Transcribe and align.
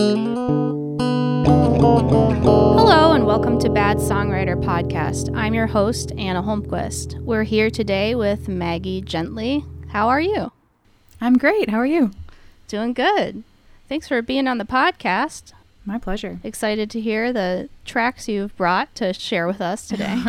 Hello, 0.00 0.96
and 3.12 3.26
welcome 3.26 3.58
to 3.58 3.68
Bad 3.68 3.98
Songwriter 3.98 4.58
Podcast. 4.58 5.36
I'm 5.36 5.52
your 5.52 5.66
host, 5.66 6.10
Anna 6.16 6.42
Holmquist. 6.42 7.20
We're 7.20 7.42
here 7.42 7.68
today 7.68 8.14
with 8.14 8.48
Maggie 8.48 9.02
Gently. 9.02 9.62
How 9.88 10.08
are 10.08 10.22
you? 10.22 10.52
I'm 11.20 11.36
great. 11.36 11.68
How 11.68 11.76
are 11.76 11.84
you? 11.84 12.12
Doing 12.66 12.94
good. 12.94 13.44
Thanks 13.90 14.08
for 14.08 14.22
being 14.22 14.48
on 14.48 14.56
the 14.56 14.64
podcast. 14.64 15.52
My 15.84 15.98
pleasure. 15.98 16.40
Excited 16.42 16.88
to 16.92 17.00
hear 17.00 17.30
the 17.30 17.68
tracks 17.84 18.26
you've 18.26 18.56
brought 18.56 18.94
to 18.94 19.12
share 19.12 19.46
with 19.46 19.60
us 19.60 19.86
today. 19.86 20.22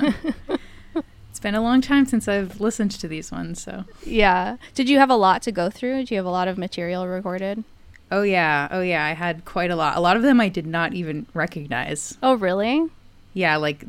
it's 1.30 1.40
been 1.40 1.56
a 1.56 1.62
long 1.62 1.80
time 1.80 2.06
since 2.06 2.28
I've 2.28 2.60
listened 2.60 2.92
to 2.92 3.08
these 3.08 3.32
ones, 3.32 3.64
so. 3.64 3.86
Yeah. 4.06 4.58
Did 4.76 4.90
you 4.90 5.00
have 5.00 5.10
a 5.10 5.16
lot 5.16 5.42
to 5.44 5.52
go 5.54 5.70
through? 5.70 6.04
Do 6.08 6.14
you 6.14 6.20
have 6.20 6.26
a 6.26 6.30
lot 6.30 6.50
of 6.50 6.58
material 6.58 7.08
recorded? 7.08 7.64
Oh 8.12 8.24
yeah, 8.24 8.68
oh 8.72 8.82
yeah. 8.82 9.06
I 9.06 9.14
had 9.14 9.46
quite 9.46 9.72
a 9.72 9.76
lot. 9.76 9.96
A 9.98 10.02
lot 10.02 10.18
of 10.18 10.24
them 10.24 10.42
I 10.42 10.50
did 10.50 10.68
not 10.68 10.94
even 10.94 11.26
recognize. 11.34 12.18
Oh 12.22 12.34
really? 12.36 12.88
Yeah, 13.34 13.56
like 13.56 13.86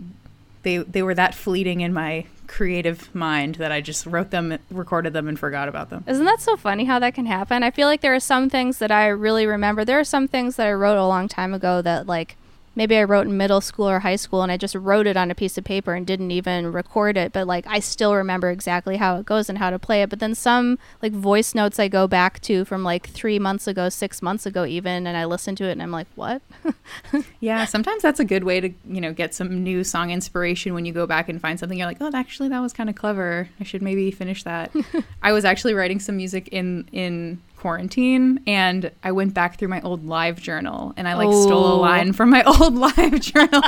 they 0.62 0.78
they 0.78 1.02
were 1.02 1.14
that 1.14 1.34
fleeting 1.34 1.80
in 1.80 1.92
my 1.92 2.26
creative 2.46 3.12
mind 3.14 3.56
that 3.56 3.72
I 3.72 3.80
just 3.80 4.04
wrote 4.06 4.30
them, 4.30 4.58
recorded 4.70 5.12
them, 5.12 5.26
and 5.26 5.38
forgot 5.38 5.68
about 5.68 5.90
them. 5.90 6.04
Isn't 6.06 6.26
that 6.26 6.40
so 6.40 6.56
funny 6.56 6.84
how 6.84 6.98
that 6.98 7.14
can 7.14 7.26
happen? 7.26 7.62
I 7.62 7.70
feel 7.70 7.88
like 7.88 8.02
there 8.02 8.14
are 8.14 8.20
some 8.20 8.50
things 8.50 8.78
that 8.78 8.92
I 8.92 9.08
really 9.08 9.46
remember. 9.46 9.84
There 9.84 9.98
are 9.98 10.04
some 10.04 10.28
things 10.28 10.56
that 10.56 10.66
I 10.66 10.72
wrote 10.72 10.98
a 10.98 11.06
long 11.06 11.28
time 11.28 11.54
ago 11.54 11.82
that 11.82 12.06
like 12.06 12.36
maybe 12.74 12.96
I 12.96 13.04
wrote 13.04 13.26
in 13.26 13.36
middle 13.36 13.60
school 13.60 13.88
or 13.88 14.00
high 14.00 14.16
school 14.16 14.42
and 14.42 14.50
I 14.50 14.56
just 14.56 14.74
wrote 14.74 15.06
it 15.06 15.16
on 15.16 15.30
a 15.30 15.34
piece 15.34 15.58
of 15.58 15.64
paper 15.64 15.94
and 15.94 16.06
didn't 16.06 16.30
even 16.30 16.72
record 16.72 17.16
it, 17.16 17.32
but 17.32 17.46
like 17.46 17.66
I 17.66 17.80
still 17.80 18.14
remember 18.14 18.50
exactly 18.50 18.96
how 18.96 19.16
it 19.16 19.26
goes 19.26 19.48
and 19.48 19.58
how 19.58 19.70
to 19.70 19.78
play 19.78 20.02
it. 20.02 20.10
But 20.10 20.20
then 20.20 20.34
some 20.34 20.78
like 21.00 21.12
voice 21.12 21.54
notes 21.54 21.78
I 21.78 21.88
go 21.88 22.06
back 22.06 22.40
to 22.42 22.64
from 22.64 22.82
like 22.82 23.08
three 23.08 23.38
months 23.38 23.66
ago, 23.66 23.88
six 23.88 24.22
months 24.22 24.46
ago, 24.46 24.64
even, 24.64 25.06
and 25.06 25.16
I 25.16 25.24
listen 25.24 25.56
to 25.56 25.64
it 25.64 25.72
and 25.72 25.82
I'm 25.82 25.92
like, 25.92 26.08
what? 26.14 26.42
yeah, 27.40 27.64
sometimes 27.64 28.02
that's 28.02 28.20
a 28.20 28.24
good 28.24 28.44
way 28.44 28.60
to, 28.60 28.70
you 28.86 29.00
know, 29.00 29.12
get 29.12 29.34
some 29.34 29.62
new 29.62 29.84
song 29.84 30.10
inspiration 30.10 30.74
when 30.74 30.84
you 30.84 30.92
go 30.92 31.06
back 31.06 31.28
and 31.28 31.40
find 31.40 31.58
something 31.58 31.78
you're 31.78 31.86
like, 31.86 32.00
oh, 32.00 32.10
actually, 32.14 32.48
that 32.48 32.60
was 32.60 32.72
kind 32.72 32.88
of 32.88 32.96
clever. 32.96 33.48
I 33.60 33.64
should 33.64 33.82
maybe 33.82 34.10
finish 34.10 34.42
that. 34.44 34.72
I 35.22 35.32
was 35.32 35.44
actually 35.44 35.74
writing 35.74 36.00
some 36.00 36.16
music 36.16 36.48
in, 36.48 36.88
in, 36.92 37.40
quarantine 37.62 38.40
and 38.44 38.90
I 39.04 39.12
went 39.12 39.34
back 39.34 39.56
through 39.56 39.68
my 39.68 39.80
old 39.82 40.04
live 40.04 40.42
journal 40.42 40.92
and 40.96 41.06
I 41.06 41.14
like 41.14 41.28
oh. 41.28 41.46
stole 41.46 41.74
a 41.74 41.78
line 41.78 42.12
from 42.12 42.28
my 42.28 42.42
old 42.60 42.74
live 42.74 43.20
journal. 43.20 43.62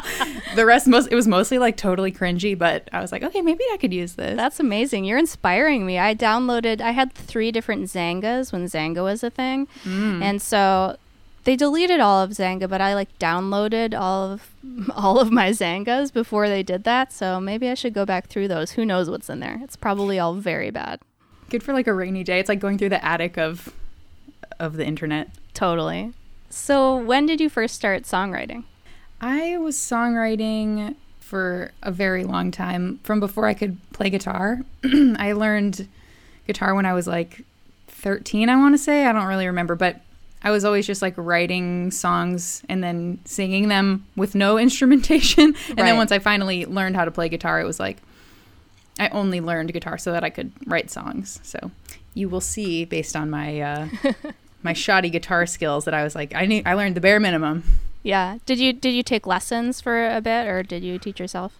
the 0.56 0.66
rest 0.66 0.88
most 0.88 1.12
it 1.12 1.14
was 1.14 1.28
mostly 1.28 1.58
like 1.58 1.76
totally 1.76 2.10
cringy, 2.10 2.58
but 2.58 2.88
I 2.92 3.00
was 3.00 3.12
like, 3.12 3.22
okay, 3.22 3.40
maybe 3.40 3.62
I 3.72 3.76
could 3.76 3.94
use 3.94 4.14
this. 4.14 4.36
That's 4.36 4.58
amazing. 4.58 5.04
You're 5.04 5.18
inspiring 5.18 5.86
me. 5.86 5.96
I 5.96 6.12
downloaded 6.12 6.80
I 6.80 6.90
had 6.90 7.12
three 7.12 7.52
different 7.52 7.84
Xangas 7.84 8.52
when 8.52 8.64
Xanga 8.64 9.04
was 9.04 9.22
a 9.22 9.30
thing. 9.30 9.68
Mm. 9.84 10.22
And 10.22 10.42
so 10.42 10.96
they 11.44 11.54
deleted 11.54 12.00
all 12.00 12.20
of 12.20 12.30
Xanga, 12.30 12.68
but 12.68 12.80
I 12.80 12.96
like 12.96 13.16
downloaded 13.20 13.98
all 13.98 14.32
of 14.32 14.50
all 14.96 15.20
of 15.20 15.30
my 15.30 15.50
Xangas 15.50 16.12
before 16.12 16.48
they 16.48 16.64
did 16.64 16.82
that. 16.82 17.12
So 17.12 17.38
maybe 17.38 17.68
I 17.68 17.74
should 17.74 17.94
go 17.94 18.04
back 18.04 18.26
through 18.26 18.48
those. 18.48 18.72
Who 18.72 18.84
knows 18.84 19.08
what's 19.08 19.30
in 19.30 19.38
there? 19.38 19.60
It's 19.62 19.76
probably 19.76 20.18
all 20.18 20.34
very 20.34 20.72
bad. 20.72 20.98
Good 21.48 21.62
for 21.62 21.72
like 21.72 21.86
a 21.86 21.94
rainy 21.94 22.24
day. 22.24 22.40
It's 22.40 22.48
like 22.48 22.58
going 22.58 22.76
through 22.76 22.88
the 22.88 23.04
attic 23.04 23.38
of 23.38 23.72
of 24.58 24.76
the 24.76 24.86
internet. 24.86 25.30
Totally. 25.52 26.12
So, 26.50 26.96
when 26.96 27.26
did 27.26 27.40
you 27.40 27.48
first 27.48 27.74
start 27.74 28.04
songwriting? 28.04 28.64
I 29.20 29.56
was 29.58 29.76
songwriting 29.76 30.96
for 31.18 31.72
a 31.82 31.90
very 31.90 32.24
long 32.24 32.50
time 32.50 33.00
from 33.02 33.18
before 33.18 33.46
I 33.46 33.54
could 33.54 33.78
play 33.92 34.10
guitar. 34.10 34.60
I 34.84 35.32
learned 35.32 35.88
guitar 36.46 36.74
when 36.74 36.86
I 36.86 36.92
was 36.92 37.06
like 37.06 37.42
13, 37.88 38.48
I 38.48 38.56
want 38.56 38.74
to 38.74 38.78
say. 38.78 39.06
I 39.06 39.12
don't 39.12 39.26
really 39.26 39.46
remember, 39.46 39.74
but 39.74 40.00
I 40.42 40.50
was 40.50 40.64
always 40.64 40.86
just 40.86 41.00
like 41.00 41.14
writing 41.16 41.90
songs 41.90 42.62
and 42.68 42.84
then 42.84 43.18
singing 43.24 43.68
them 43.68 44.06
with 44.14 44.34
no 44.34 44.58
instrumentation. 44.66 45.44
and 45.44 45.56
right. 45.56 45.76
then 45.76 45.96
once 45.96 46.12
I 46.12 46.18
finally 46.18 46.66
learned 46.66 46.96
how 46.96 47.04
to 47.04 47.10
play 47.10 47.28
guitar, 47.28 47.60
it 47.60 47.64
was 47.64 47.80
like 47.80 48.02
I 48.98 49.08
only 49.08 49.40
learned 49.40 49.72
guitar 49.72 49.98
so 49.98 50.12
that 50.12 50.22
I 50.22 50.30
could 50.30 50.52
write 50.66 50.90
songs. 50.90 51.40
So 51.42 51.70
you 52.12 52.28
will 52.28 52.42
see 52.42 52.84
based 52.84 53.16
on 53.16 53.30
my 53.30 53.60
uh, 53.60 53.88
my 54.64 54.72
shoddy 54.72 55.10
guitar 55.10 55.46
skills 55.46 55.84
that 55.84 55.94
I 55.94 56.02
was 56.02 56.14
like 56.14 56.34
I 56.34 56.46
need 56.46 56.66
I 56.66 56.74
learned 56.74 56.96
the 56.96 57.00
bare 57.00 57.20
minimum. 57.20 57.62
Yeah. 58.02 58.38
Did 58.46 58.58
you 58.58 58.72
did 58.72 58.94
you 58.94 59.02
take 59.02 59.26
lessons 59.26 59.80
for 59.80 60.08
a 60.08 60.20
bit 60.20 60.46
or 60.48 60.62
did 60.62 60.82
you 60.82 60.98
teach 60.98 61.20
yourself? 61.20 61.58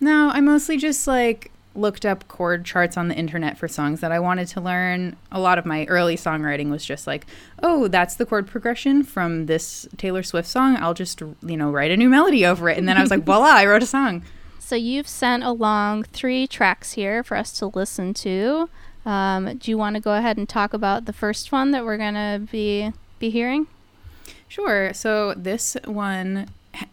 No, 0.00 0.30
I 0.32 0.40
mostly 0.40 0.76
just 0.76 1.06
like 1.06 1.50
looked 1.76 2.06
up 2.06 2.26
chord 2.28 2.64
charts 2.64 2.96
on 2.96 3.08
the 3.08 3.14
internet 3.14 3.58
for 3.58 3.68
songs 3.68 4.00
that 4.00 4.12
I 4.12 4.18
wanted 4.18 4.48
to 4.48 4.60
learn. 4.60 5.16
A 5.30 5.40
lot 5.40 5.58
of 5.58 5.66
my 5.66 5.84
early 5.86 6.16
songwriting 6.16 6.70
was 6.70 6.84
just 6.84 7.06
like, 7.06 7.26
oh, 7.62 7.88
that's 7.88 8.16
the 8.16 8.26
chord 8.26 8.46
progression 8.46 9.02
from 9.02 9.46
this 9.46 9.86
Taylor 9.96 10.22
Swift 10.22 10.48
song. 10.48 10.76
I'll 10.76 10.94
just, 10.94 11.20
you 11.20 11.56
know, 11.56 11.70
write 11.70 11.90
a 11.90 11.96
new 11.96 12.08
melody 12.08 12.46
over 12.46 12.68
it. 12.68 12.78
And 12.78 12.88
then 12.88 12.96
I 12.96 13.02
was 13.02 13.10
like, 13.10 13.24
voila, 13.26 13.50
I 13.50 13.66
wrote 13.66 13.82
a 13.82 13.86
song. 13.86 14.22
So 14.58 14.74
you've 14.74 15.08
sent 15.08 15.44
along 15.44 16.04
three 16.04 16.46
tracks 16.46 16.92
here 16.92 17.22
for 17.22 17.36
us 17.36 17.56
to 17.58 17.66
listen 17.66 18.14
to. 18.14 18.68
Um, 19.06 19.56
do 19.56 19.70
you 19.70 19.78
want 19.78 19.94
to 19.94 20.02
go 20.02 20.14
ahead 20.14 20.36
and 20.36 20.48
talk 20.48 20.74
about 20.74 21.04
the 21.04 21.12
first 21.12 21.52
one 21.52 21.70
that 21.70 21.84
we're 21.84 21.96
gonna 21.96 22.46
be 22.50 22.92
be 23.18 23.30
hearing? 23.30 23.68
Sure. 24.48 24.92
So 24.92 25.32
this 25.34 25.76
one, 25.84 26.48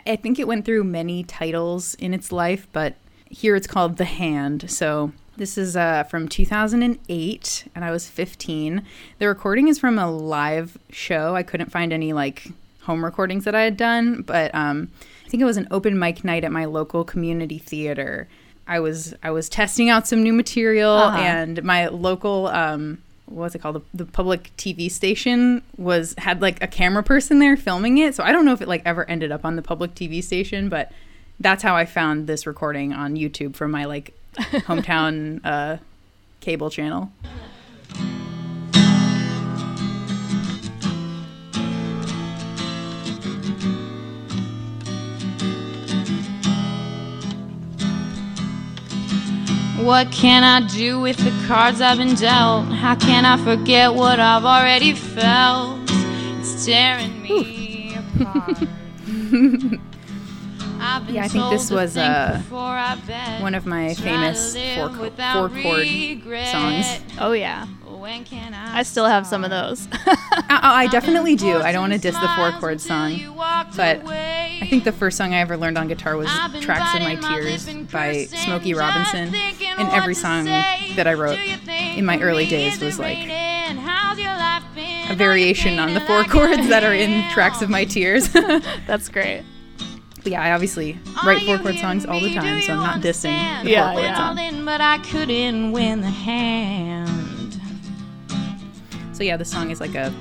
I 0.08 0.16
think 0.16 0.40
it 0.40 0.48
went 0.48 0.64
through 0.64 0.84
many 0.84 1.24
titles 1.24 1.96
in 1.96 2.14
its 2.14 2.32
life, 2.32 2.68
but 2.72 2.96
here 3.30 3.56
it's 3.56 3.68
called 3.68 3.98
The 3.98 4.06
Hand. 4.06 4.70
So 4.70 5.12
this 5.38 5.58
is 5.58 5.76
uh, 5.76 6.04
from 6.04 6.28
2008, 6.28 7.66
and 7.74 7.84
I 7.84 7.92
was 7.92 8.08
15. 8.08 8.84
The 9.18 9.28
recording 9.28 9.68
is 9.68 9.80
from 9.80 9.98
a 9.98 10.12
live 10.12 10.78
show. 10.92 11.36
I 11.36 11.42
couldn't 11.42 11.72
find 11.72 11.92
any 11.92 12.14
like 12.14 12.52
home 12.82 13.04
recordings 13.04 13.46
that 13.46 13.56
I 13.56 13.64
had 13.64 13.78
done, 13.78 14.22
but 14.22 14.54
um, 14.54 14.92
I 15.26 15.30
think 15.30 15.42
it 15.42 15.46
was 15.46 15.58
an 15.58 15.68
open 15.72 15.98
mic 15.98 16.24
night 16.24 16.44
at 16.44 16.52
my 16.52 16.66
local 16.66 17.04
community 17.04 17.58
theater 17.58 18.28
I 18.68 18.80
was 18.80 19.14
I 19.22 19.32
was 19.32 19.50
testing 19.50 19.90
out 19.90 20.08
some 20.08 20.24
new 20.24 20.34
material, 20.34 20.92
uh-huh. 20.92 21.18
and 21.18 21.64
my 21.64 21.88
local 21.88 22.48
um, 22.48 23.02
what's 23.26 23.56
it 23.56 23.60
called 23.60 23.76
the, 23.76 23.82
the, 23.94 24.06
public 24.06 24.52
TV 24.58 24.90
station 24.90 25.62
was 25.78 26.14
had 26.18 26.42
like 26.42 26.62
a 26.62 26.68
camera 26.68 27.04
person 27.04 27.40
there 27.40 27.58
filming 27.58 27.98
it. 27.98 28.16
So 28.16 28.24
I 28.24 28.32
don't 28.32 28.46
know 28.46 28.54
if 28.54 28.62
it 28.62 28.68
like 28.68 28.82
ever 28.86 29.10
ended 29.10 29.32
up 29.32 29.44
on 29.46 29.56
the 29.56 29.62
public 29.62 29.96
TV 29.96 30.24
station, 30.24 30.70
but 30.70 30.92
that's 31.40 31.64
how 31.64 31.76
I 31.76 31.86
found 31.86 32.28
this 32.28 32.46
recording 32.46 32.94
on 32.94 33.16
YouTube 33.16 33.56
from 33.56 33.72
my 33.72 33.86
like 33.86 34.14
hometown 34.38 35.42
uh, 35.44 35.78
cable 36.40 36.70
channel. 36.70 37.12
What 49.84 50.14
can 50.14 50.46
I 50.46 50.66
do 50.66 51.02
with 51.02 51.18
the 51.18 51.46
cards 51.46 51.82
I've 51.82 51.98
been 51.98 52.16
dealt? 52.16 52.68
How 52.68 52.96
can 52.96 53.26
I 53.26 53.36
forget 53.36 53.94
what 53.94 54.18
I've 54.18 54.46
already 54.46 54.94
felt? 54.94 55.78
It's 56.40 56.66
tearing 56.66 57.22
me 57.22 57.94
apart. 57.96 58.62
yeah, 61.10 61.26
I 61.26 61.28
think 61.28 61.50
this 61.50 61.70
was 61.70 61.98
uh, 61.98 62.42
one 63.42 63.56
of 63.56 63.66
my 63.66 63.94
famous 63.96 64.56
four, 64.56 64.90
four 64.90 65.50
chord 65.50 65.88
songs. 66.46 67.02
Oh, 67.20 67.34
yeah. 67.34 67.68
I 68.76 68.84
still 68.84 69.06
have 69.06 69.26
some 69.26 69.44
of 69.44 69.50
those. 69.50 69.88
Uh, 70.44 70.60
oh, 70.62 70.68
I, 70.68 70.84
I, 70.84 70.88
definitely 70.88 71.36
do. 71.36 71.62
I 71.62 71.72
don't 71.72 71.82
want 71.82 71.94
to 71.94 72.00
diss 72.00 72.16
the 72.16 72.28
four 72.36 72.52
chord 72.60 72.82
song, 72.82 73.18
but 73.76 74.06
I 74.06 74.68
think 74.70 74.84
the 74.84 74.92
first 74.92 75.18
song 75.18 75.34
I 75.34 75.40
ever 75.40 75.56
learned 75.58 75.78
on 75.78 75.88
guitar 75.88 76.18
was 76.18 76.28
"Tracks 76.60 76.96
of 76.96 77.02
My 77.02 77.16
Tears" 77.16 77.66
by 77.92 78.26
Smokey 78.26 78.74
Robinson, 78.74 79.34
and 79.34 79.90
every 79.94 80.16
song 80.16 80.46
that 80.46 81.08
I 81.08 81.14
wrote 81.14 81.40
in 81.40 82.06
my 82.06 82.20
early 82.20 82.46
days 82.46 82.80
was 82.82 83.00
like 83.00 83.18
a 83.18 85.16
variation 85.16 85.80
on 85.80 85.94
the 85.94 86.02
four 86.02 86.24
chords 86.26 86.68
that 86.68 86.84
are 86.84 86.94
in 86.94 87.30
"Tracks 87.32 87.62
of 87.62 87.70
My 87.70 87.86
Tears." 87.86 88.28
That's 88.30 89.08
great. 89.10 89.44
But 90.24 90.32
yeah, 90.32 90.42
I 90.42 90.52
obviously 90.52 90.98
write 91.26 91.46
four 91.46 91.58
chord 91.58 91.76
songs 91.76 92.06
all 92.06 92.20
the 92.20 92.34
time, 92.34 92.62
so 92.62 92.74
I'm 92.74 92.80
not 92.80 93.02
dissing 93.02 93.64
the 93.64 93.72
yeah, 93.72 93.92
four 93.92 94.02
chord 94.02 94.04
yeah. 94.04 94.36
song. 94.36 94.66
But 94.66 94.82
I 94.82 94.98
couldn't 95.00 95.72
win 95.72 96.02
the 96.02 96.08
hand. 96.08 97.03
So 99.24 99.28
yeah, 99.28 99.38
the 99.38 99.46
song 99.46 99.72
is 99.72 99.80
like 99.80 99.96
a 99.96 100.14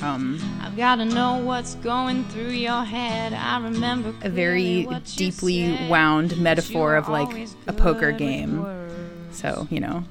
um 0.00 0.38
I've 0.62 0.76
got 0.76 0.96
to 0.96 1.04
know 1.04 1.38
what's 1.38 1.74
going 1.74 2.22
through 2.26 2.50
your 2.50 2.84
head. 2.84 3.32
I 3.32 3.58
remember 3.60 4.14
a 4.22 4.28
very 4.28 4.86
deeply 5.16 5.76
wound 5.88 6.38
metaphor 6.38 6.94
of 6.94 7.08
like 7.08 7.48
a 7.66 7.72
poker 7.72 8.12
game. 8.12 8.64
So, 9.32 9.66
you 9.72 9.80
know, 9.80 10.04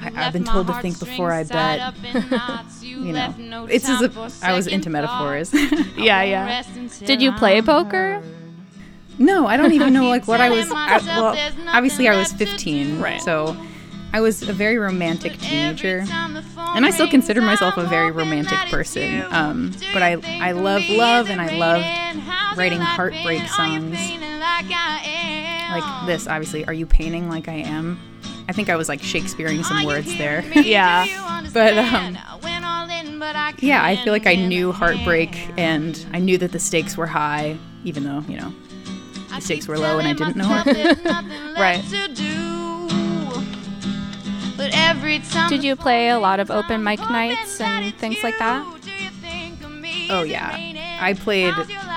I, 0.00 0.10
have 0.10 0.32
been 0.32 0.44
told 0.44 0.68
to 0.68 0.74
think 0.74 1.00
before 1.00 1.32
I 1.32 1.42
bet. 1.42 1.92
you 2.80 3.12
know, 3.12 3.66
it's 3.68 3.88
as 3.88 4.02
if 4.02 4.44
I 4.44 4.52
was 4.52 4.68
into 4.68 4.88
metaphors. 4.88 5.52
yeah, 5.96 6.22
yeah. 6.22 6.62
Did 7.00 7.20
you 7.20 7.32
play 7.32 7.60
poker? 7.62 8.22
No, 9.18 9.48
I 9.48 9.56
don't 9.56 9.72
even 9.72 9.92
know 9.92 10.08
like 10.08 10.28
what 10.28 10.40
I 10.40 10.50
was. 10.50 10.70
I, 10.70 10.98
well, 10.98 11.36
obviously 11.66 12.06
I 12.06 12.16
was 12.16 12.32
15, 12.32 13.00
right? 13.00 13.20
So 13.20 13.56
I 14.14 14.20
was 14.20 14.42
a 14.46 14.52
very 14.52 14.76
romantic 14.78 15.38
teenager, 15.38 16.04
and 16.08 16.84
I 16.84 16.90
still 16.90 17.08
consider 17.08 17.40
myself 17.40 17.76
a 17.76 17.84
very 17.84 18.10
romantic 18.10 18.58
person. 18.70 19.22
Um, 19.30 19.72
but 19.92 20.02
I 20.02 20.16
I 20.48 20.52
love 20.52 20.82
love, 20.90 21.30
and 21.30 21.40
I 21.40 21.56
loved 21.56 22.58
writing 22.58 22.80
heartbreak 22.80 23.42
songs 23.48 23.98
like 25.70 26.06
this. 26.06 26.26
Obviously, 26.26 26.64
are 26.66 26.74
you 26.74 26.84
painting 26.86 27.28
like 27.28 27.48
I 27.48 27.54
am? 27.54 27.98
I 28.48 28.52
think 28.52 28.68
I 28.68 28.76
was 28.76 28.88
like 28.88 29.02
Shakespeareing 29.02 29.62
some 29.64 29.84
words 29.84 30.16
there. 30.18 30.44
Yeah. 30.54 31.06
but 31.54 31.78
um, 31.78 32.18
yeah, 33.58 33.84
I 33.84 33.96
feel 34.04 34.12
like 34.12 34.26
I 34.26 34.34
knew 34.34 34.72
heartbreak, 34.72 35.34
and 35.56 36.04
I 36.12 36.18
knew 36.18 36.36
that 36.38 36.52
the 36.52 36.58
stakes 36.58 36.96
were 36.96 37.06
high, 37.06 37.56
even 37.84 38.04
though 38.04 38.20
you 38.28 38.38
know 38.38 38.52
the 39.34 39.40
stakes 39.40 39.66
were 39.68 39.78
low, 39.78 39.98
and 39.98 40.06
I 40.06 40.12
didn't 40.12 40.36
know 40.36 40.62
it. 40.66 40.98
Right. 41.58 41.82
Did 45.48 45.64
you 45.64 45.76
play 45.76 46.08
a 46.08 46.18
lot 46.18 46.40
of 46.40 46.50
open 46.50 46.82
mic 46.82 46.98
nights 46.98 47.60
and 47.60 47.94
things 47.96 48.22
like 48.22 48.38
that? 48.38 48.64
Oh 50.10 50.22
yeah, 50.22 50.56
I 51.00 51.14
played 51.14 51.54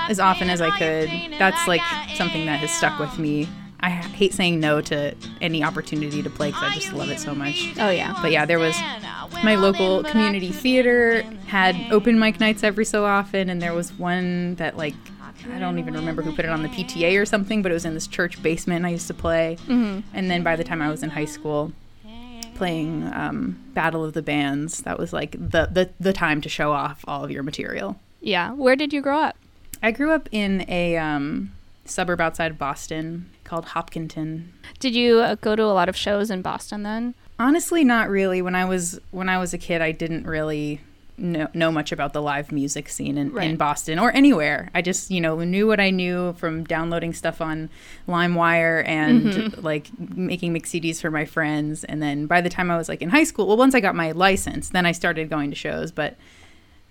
as 0.08 0.20
often 0.20 0.50
as 0.50 0.60
I 0.60 0.70
could. 0.78 1.10
That's 1.38 1.66
like 1.66 1.80
something 2.14 2.46
that 2.46 2.60
has 2.60 2.70
stuck 2.70 2.98
with 2.98 3.18
me. 3.18 3.48
I 3.80 3.90
hate 3.90 4.34
saying 4.34 4.58
no 4.58 4.80
to 4.82 5.14
any 5.40 5.62
opportunity 5.62 6.22
to 6.22 6.30
play 6.30 6.48
because 6.48 6.62
I 6.62 6.74
just 6.74 6.92
love 6.92 7.10
it 7.10 7.20
so 7.20 7.34
much. 7.34 7.74
Oh 7.78 7.90
yeah. 7.90 8.18
But 8.20 8.32
yeah, 8.32 8.46
there 8.46 8.58
was 8.58 8.76
my 9.44 9.54
local 9.54 10.02
community 10.04 10.50
theater 10.50 11.22
had 11.46 11.76
open 11.92 12.18
mic 12.18 12.40
nights 12.40 12.64
every 12.64 12.84
so 12.84 13.04
often, 13.04 13.50
and 13.50 13.60
there 13.60 13.74
was 13.74 13.92
one 13.92 14.54
that 14.56 14.76
like 14.76 14.94
I 15.52 15.58
don't 15.58 15.78
even 15.78 15.94
remember 15.94 16.22
who 16.22 16.34
put 16.34 16.44
it 16.44 16.50
on 16.50 16.62
the 16.62 16.68
PTA 16.68 17.20
or 17.20 17.26
something, 17.26 17.62
but 17.62 17.70
it 17.70 17.74
was 17.74 17.84
in 17.84 17.94
this 17.94 18.06
church 18.06 18.42
basement 18.42 18.84
I 18.86 18.90
used 18.90 19.06
to 19.08 19.14
play. 19.14 19.58
Mm-hmm. 19.66 20.00
And 20.14 20.30
then 20.30 20.42
by 20.42 20.56
the 20.56 20.64
time 20.64 20.82
I 20.82 20.90
was 20.90 21.02
in 21.02 21.10
high 21.10 21.26
school, 21.26 21.72
playing 22.56 23.10
um, 23.12 23.62
Battle 23.74 24.04
of 24.04 24.14
the 24.14 24.22
Bands, 24.22 24.82
that 24.82 24.98
was 24.98 25.12
like 25.12 25.32
the, 25.32 25.68
the 25.70 25.90
the 26.00 26.12
time 26.12 26.40
to 26.40 26.48
show 26.48 26.72
off 26.72 27.04
all 27.06 27.24
of 27.24 27.30
your 27.30 27.42
material. 27.42 27.98
Yeah. 28.20 28.52
Where 28.52 28.76
did 28.76 28.92
you 28.92 29.02
grow 29.02 29.20
up? 29.20 29.36
I 29.82 29.90
grew 29.90 30.12
up 30.12 30.28
in 30.32 30.64
a 30.68 30.96
um, 30.96 31.52
suburb 31.84 32.20
outside 32.20 32.50
of 32.50 32.58
Boston 32.58 33.30
called 33.44 33.66
Hopkinton. 33.66 34.52
Did 34.80 34.94
you 34.94 35.20
uh, 35.20 35.36
go 35.36 35.54
to 35.54 35.62
a 35.62 35.72
lot 35.72 35.88
of 35.88 35.96
shows 35.96 36.30
in 36.30 36.42
Boston 36.42 36.82
then? 36.82 37.14
Honestly, 37.38 37.84
not 37.84 38.08
really. 38.08 38.40
When 38.40 38.54
I 38.54 38.64
was 38.64 38.98
when 39.10 39.28
I 39.28 39.38
was 39.38 39.52
a 39.52 39.58
kid, 39.58 39.82
I 39.82 39.92
didn't 39.92 40.26
really 40.26 40.80
know, 41.18 41.48
know 41.54 41.70
much 41.70 41.92
about 41.92 42.12
the 42.12 42.22
live 42.22 42.52
music 42.52 42.88
scene 42.88 43.16
in, 43.18 43.32
Right. 43.32 43.50
in 43.50 43.56
Boston 43.56 43.98
or 43.98 44.10
anywhere. 44.12 44.70
I 44.74 44.82
just 44.82 45.10
you 45.10 45.20
know 45.20 45.38
knew 45.40 45.66
what 45.66 45.80
I 45.80 45.90
knew 45.90 46.34
from 46.34 46.64
downloading 46.64 47.12
stuff 47.12 47.40
on 47.40 47.70
LimeWire 48.08 48.86
and 48.86 49.24
mm-hmm. 49.24 49.60
like 49.64 49.90
making 49.98 50.52
mix 50.52 50.70
CDs 50.70 51.00
for 51.00 51.10
my 51.10 51.24
friends. 51.24 51.84
And 51.84 52.02
then 52.02 52.26
by 52.26 52.40
the 52.40 52.50
time 52.50 52.70
I 52.70 52.76
was 52.76 52.88
like 52.88 53.02
in 53.02 53.10
high 53.10 53.24
school, 53.24 53.46
well, 53.46 53.56
once 53.56 53.74
I 53.74 53.80
got 53.80 53.94
my 53.94 54.12
license, 54.12 54.68
then 54.68 54.86
I 54.86 54.92
started 54.92 55.30
going 55.30 55.50
to 55.50 55.56
shows, 55.56 55.92
but. 55.92 56.16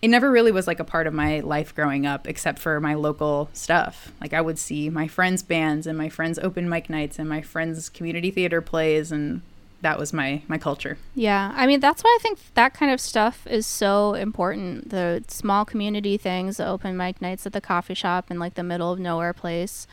It 0.01 0.09
never 0.09 0.29
really 0.29 0.51
was 0.51 0.67
like 0.67 0.79
a 0.79 0.83
part 0.83 1.07
of 1.07 1.13
my 1.15 1.39
life 1.39 1.73
growing 1.73 2.05
up, 2.05 2.27
except 2.27 2.59
for 2.59 2.79
my 2.79 2.93
local 2.93 3.49
stuff. 3.53 4.11
Like 4.21 4.33
I 4.33 4.41
would 4.41 4.59
see 4.59 4.87
my 4.89 5.07
friends' 5.07 5.41
bands 5.41 5.87
and 5.87 5.97
my 5.97 6.09
friends' 6.09 6.37
open 6.37 6.69
mic 6.69 6.91
nights 6.91 7.17
and 7.17 7.27
my 7.27 7.41
friends' 7.41 7.89
community 7.89 8.29
theater 8.29 8.61
plays, 8.61 9.11
and 9.11 9.41
that 9.85 9.99
was 9.99 10.11
my 10.11 10.41
my 10.47 10.57
culture. 10.57 10.97
Yeah, 11.13 11.53
I 11.55 11.67
mean 11.67 11.79
that's 11.79 12.03
why 12.03 12.17
I 12.19 12.23
think 12.23 12.39
that 12.55 12.73
kind 12.73 12.91
of 12.91 12.99
stuff 12.99 13.45
is 13.45 13.67
so 13.67 14.15
important. 14.15 14.89
The 14.89 15.23
small 15.27 15.63
community 15.63 16.17
things, 16.17 16.57
the 16.57 16.65
open 16.65 16.97
mic 16.97 17.21
nights 17.21 17.45
at 17.45 17.53
the 17.53 17.61
coffee 17.61 17.93
shop 17.93 18.31
in 18.31 18.39
like 18.39 18.55
the 18.55 18.63
middle 18.63 18.91
of 18.91 18.97
nowhere 18.97 19.31
place, 19.31 19.85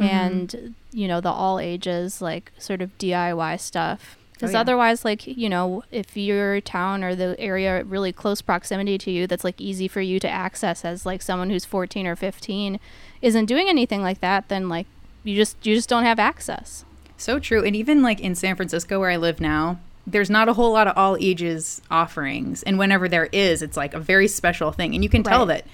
mm-hmm. 0.00 0.04
and 0.04 0.74
you 0.92 1.06
know 1.06 1.20
the 1.20 1.30
all 1.30 1.60
ages 1.60 2.22
like 2.22 2.52
sort 2.56 2.80
of 2.80 2.96
DIY 2.96 3.60
stuff. 3.60 4.16
Oh, 4.16 4.20
because 4.32 4.54
yeah. 4.54 4.60
otherwise, 4.60 5.04
like 5.04 5.26
you 5.26 5.50
know, 5.50 5.84
if 5.90 6.16
your 6.16 6.62
town 6.62 7.04
or 7.04 7.14
the 7.14 7.38
area 7.38 7.84
really 7.84 8.12
close 8.12 8.40
proximity 8.40 8.96
to 8.96 9.10
you, 9.10 9.26
that's 9.26 9.44
like 9.44 9.60
easy 9.60 9.88
for 9.88 10.00
you 10.00 10.18
to 10.20 10.28
access 10.28 10.86
as 10.86 11.04
like 11.04 11.20
someone 11.20 11.50
who's 11.50 11.66
14 11.66 12.06
or 12.06 12.16
15, 12.16 12.80
isn't 13.20 13.44
doing 13.44 13.68
anything 13.68 14.00
like 14.00 14.20
that, 14.20 14.48
then 14.48 14.70
like 14.70 14.86
you 15.22 15.36
just 15.36 15.58
you 15.66 15.74
just 15.74 15.90
don't 15.90 16.04
have 16.04 16.18
access. 16.18 16.86
So 17.16 17.38
true. 17.38 17.64
And 17.64 17.74
even 17.76 18.02
like 18.02 18.20
in 18.20 18.34
San 18.34 18.56
Francisco 18.56 19.00
where 19.00 19.10
I 19.10 19.16
live 19.16 19.40
now, 19.40 19.78
there's 20.06 20.28
not 20.30 20.48
a 20.48 20.52
whole 20.52 20.72
lot 20.72 20.86
of 20.88 20.96
all 20.98 21.16
ages 21.18 21.80
offerings. 21.90 22.62
And 22.64 22.78
whenever 22.78 23.08
there 23.08 23.28
is, 23.32 23.62
it's 23.62 23.76
like 23.76 23.94
a 23.94 24.00
very 24.00 24.28
special 24.28 24.72
thing. 24.72 24.94
And 24.94 25.02
you 25.02 25.08
can 25.08 25.22
tell 25.22 25.46
Right. 25.46 25.64
that 25.64 25.66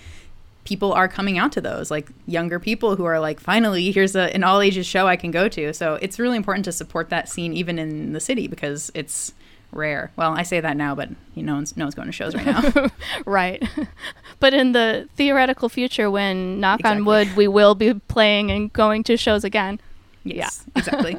people 0.64 0.92
are 0.92 1.08
coming 1.08 1.38
out 1.38 1.50
to 1.52 1.60
those, 1.60 1.90
like 1.90 2.08
younger 2.26 2.60
people 2.60 2.94
who 2.94 3.04
are 3.04 3.18
like, 3.18 3.40
finally, 3.40 3.90
here's 3.90 4.14
a, 4.14 4.32
an 4.34 4.44
all 4.44 4.60
ages 4.60 4.86
show 4.86 5.06
I 5.08 5.16
can 5.16 5.30
go 5.30 5.48
to. 5.48 5.72
So 5.72 5.94
it's 6.00 6.18
really 6.18 6.36
important 6.36 6.64
to 6.66 6.72
support 6.72 7.08
that 7.10 7.28
scene 7.28 7.52
even 7.54 7.78
in 7.78 8.12
the 8.12 8.20
city 8.20 8.46
because 8.46 8.90
it's 8.94 9.32
rare. 9.72 10.12
Well, 10.16 10.32
I 10.32 10.42
say 10.42 10.60
that 10.60 10.76
now, 10.76 10.94
but 10.94 11.08
you 11.34 11.42
know, 11.42 11.52
no 11.52 11.56
one's, 11.56 11.76
no 11.76 11.84
one's 11.86 11.94
going 11.94 12.06
to 12.06 12.12
shows 12.12 12.34
right 12.34 12.46
now. 12.46 12.88
Right. 13.26 13.62
but 14.40 14.52
in 14.54 14.72
the 14.72 15.08
theoretical 15.16 15.68
future, 15.68 16.10
when 16.10 16.60
knock 16.60 16.84
on 16.84 17.04
wood, 17.04 17.34
we 17.36 17.48
will 17.48 17.74
be 17.74 17.94
playing 17.94 18.50
and 18.50 18.72
going 18.72 19.02
to 19.04 19.16
shows 19.16 19.42
again. 19.44 19.80
Yes, 20.24 20.64
exactly. 20.76 21.16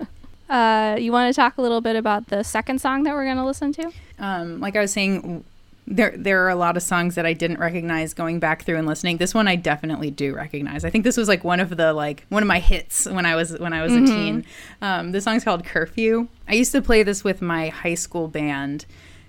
Uh, 0.50 0.98
you 1.00 1.12
want 1.12 1.34
to 1.34 1.40
talk 1.40 1.58
a 1.58 1.62
little 1.62 1.82
bit 1.82 1.96
about 1.96 2.28
the 2.28 2.44
second 2.44 2.80
song 2.82 3.04
that 3.04 3.14
we're 3.14 3.24
going 3.26 3.38
to 3.38 3.46
listen 3.46 3.72
to? 3.74 3.92
um, 4.20 4.60
like 4.60 4.76
I 4.76 4.82
was 4.82 4.92
saying, 4.92 5.44
there 5.88 6.14
there 6.16 6.46
are 6.46 6.50
a 6.50 6.56
lot 6.56 6.78
of 6.78 6.84
songs 6.84 7.16
that 7.16 7.26
I 7.26 7.34
didn't 7.34 7.58
recognize 7.58 8.14
going 8.14 8.40
back 8.40 8.64
through 8.64 8.78
and 8.78 8.88
listening. 8.88 9.18
This 9.18 9.34
one 9.34 9.48
I 9.48 9.56
definitely 9.56 10.12
do 10.12 10.34
recognize. 10.36 10.86
I 10.86 10.90
think 10.90 11.04
this 11.04 11.18
was 11.18 11.28
like 11.28 11.44
one 11.44 11.60
of 11.60 11.76
the 11.76 11.94
like 11.94 12.26
one 12.30 12.44
of 12.44 12.48
my 12.48 12.60
hits 12.60 13.06
when 13.08 13.26
I 13.26 13.36
was 13.36 13.58
when 13.60 13.74
I 13.74 13.82
was 13.82 13.94
a 13.94 14.06
teen. 14.06 14.46
Um, 14.82 15.12
the 15.12 15.22
song's 15.22 15.44
called 15.44 15.66
Curfew. 15.66 16.28
I 16.48 16.54
used 16.54 16.72
to 16.74 16.82
play 16.82 17.04
this 17.04 17.24
with 17.24 17.42
my 17.42 17.70
high 17.70 17.96
school 17.96 18.28
band. 18.28 18.86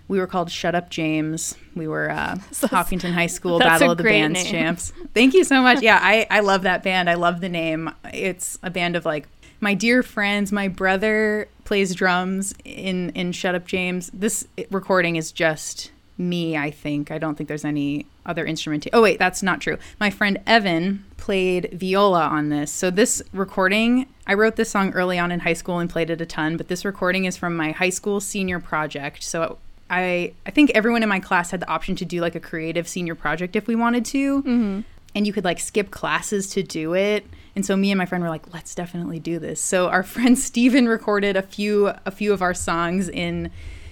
We 0.09 0.19
were 0.19 0.27
called 0.27 0.51
Shut 0.51 0.75
Up 0.75 0.91
James. 0.91 1.57
We 1.75 1.89
were 1.89 2.11
uh, 2.11 2.37
Hopkinton 2.65 3.13
High 3.15 3.29
School 3.29 3.59
Battle 3.59 3.93
of 3.93 3.99
the 3.99 4.05
Bands 4.05 4.45
name. 4.45 4.53
champs. 4.53 4.93
Thank 5.15 5.33
you 5.33 5.43
so 5.45 5.63
much. 5.63 5.81
Yeah, 5.81 5.99
I, 6.03 6.27
I 6.31 6.41
love 6.41 6.63
that 6.63 6.83
band. 6.83 7.09
I 7.09 7.15
love 7.15 7.41
the 7.41 7.49
name. 7.49 7.91
It's 8.13 8.59
a 8.63 8.69
band 8.71 8.95
of 8.95 9.07
like 9.07 9.27
my 9.63 9.73
dear 9.73 10.03
friends. 10.03 10.53
My 10.53 10.69
brother 10.69 11.49
plays 11.65 11.95
drums 11.95 12.53
in 12.65 13.11
in 13.11 13.33
Shut 13.33 13.55
Up 13.55 13.67
James. 13.67 14.11
This 14.13 14.47
recording 14.71 15.17
is 15.17 15.33
just 15.33 15.91
me. 16.19 16.57
I 16.59 16.71
think. 16.71 17.11
I 17.11 17.17
don't 17.17 17.37
think 17.37 17.49
there's 17.49 17.65
any 17.65 18.05
other 18.27 18.45
instrument. 18.45 18.87
Oh 18.93 19.01
wait, 19.01 19.19
that's 19.19 19.43
not 19.43 19.61
true. 19.61 19.79
My 19.99 20.11
friend 20.11 20.39
Evan 20.47 21.05
played 21.17 21.71
viola 21.73 22.25
on 22.25 22.51
this. 22.51 22.71
So 22.71 22.91
this 22.91 23.23
recording, 23.33 24.07
I 24.27 24.35
wrote 24.35 24.57
this 24.57 24.71
song 24.71 24.93
early 24.93 25.19
on 25.19 25.33
in 25.33 25.41
high 25.41 25.53
school 25.55 25.79
and 25.79 25.89
played 25.89 26.11
it 26.11 26.21
a 26.21 26.27
ton. 26.27 26.57
But 26.57 26.69
this 26.69 26.85
recording 26.85 27.25
is 27.25 27.37
from 27.37 27.57
my 27.57 27.71
high 27.71 27.91
school 27.91 28.21
senior 28.21 28.61
project. 28.61 29.23
So. 29.23 29.59
I, 29.91 30.33
I 30.47 30.51
think 30.51 30.71
everyone 30.71 31.03
in 31.03 31.11
my 31.11 31.21
class 31.21 31.51
had 31.51 31.61
the 31.61 31.69
option 31.69 31.97
to 31.97 32.07
do 32.07 32.23
like 32.23 32.35
a 32.35 32.41
creative 32.41 32.89
senior 32.89 33.15
project 33.15 33.57
if 33.57 33.67
we 33.67 33.75
wanted 33.75 34.07
to 34.07 34.39
mm-hmm. 34.39 34.81
and 35.15 35.27
you 35.27 35.35
could 35.35 35.45
like 35.45 35.61
skip 35.61 35.91
classes 35.91 36.49
to 36.53 36.63
do 36.63 36.95
it. 36.95 37.27
And 37.55 37.67
so 37.67 37.77
me 37.77 37.91
and 37.91 37.99
my 37.99 38.07
friend 38.07 38.25
were 38.25 38.31
like, 38.31 38.53
let's 38.53 38.75
definitely 38.75 39.19
do 39.19 39.39
this. 39.39 39.61
So 39.61 39.89
our 39.89 40.03
friend 40.15 40.39
Steven 40.39 40.89
recorded 40.89 41.37
a 41.37 41.43
few 41.43 41.93
a 42.07 42.11
few 42.11 42.33
of 42.33 42.43
our 42.43 42.55
songs 42.55 43.09
in 43.09 43.51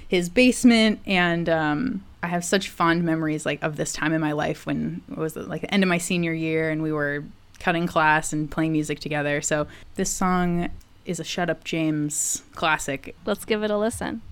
his 0.09 0.29
basement 0.29 1.01
and 1.07 1.49
um 1.49 2.05
I 2.23 2.27
have 2.27 2.45
such 2.45 2.69
fond 2.69 3.03
memories 3.03 3.47
like 3.47 3.63
of 3.63 3.77
this 3.77 3.93
time 3.93 4.13
in 4.13 4.21
my 4.21 4.33
life 4.33 4.67
when 4.67 5.03
it 5.11 5.17
was 5.17 5.37
like 5.37 5.63
the 5.63 5.73
end 5.73 5.83
of 5.83 5.89
my 5.89 5.99
senior 5.99 6.33
year 6.33 6.71
and 6.71 6.83
we 6.83 6.93
were 6.93 7.25
cutting 7.59 7.87
class 7.87 8.33
and 8.33 8.51
playing 8.51 8.73
music 8.73 9.01
together. 9.01 9.41
So 9.41 9.67
this 9.95 10.11
song 10.11 10.71
is 11.05 11.21
a 11.21 11.25
Shut 11.25 11.49
Up 11.49 11.65
James 11.65 12.43
classic. 12.55 13.15
Let's 13.25 13.45
give 13.45 13.63
it 13.63 13.71
a 13.71 13.79
listen. 13.79 14.23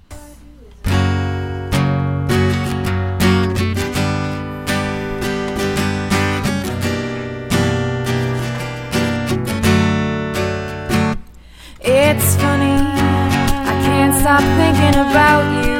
It's 12.11 12.37
funny, 12.37 12.73
I 12.73 13.75
can't 13.85 14.15
stop 14.19 14.41
thinking 14.57 14.99
about 14.99 15.45
you. 15.63 15.77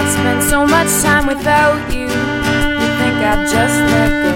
I've 0.00 0.10
spent 0.10 0.42
so 0.44 0.66
much 0.66 0.88
time 1.02 1.26
without 1.26 1.92
you. 1.92 2.04
You 2.04 2.88
think 2.98 3.16
I'd 3.20 3.46
just 3.50 3.78
let 3.92 4.10
go? 4.22 4.32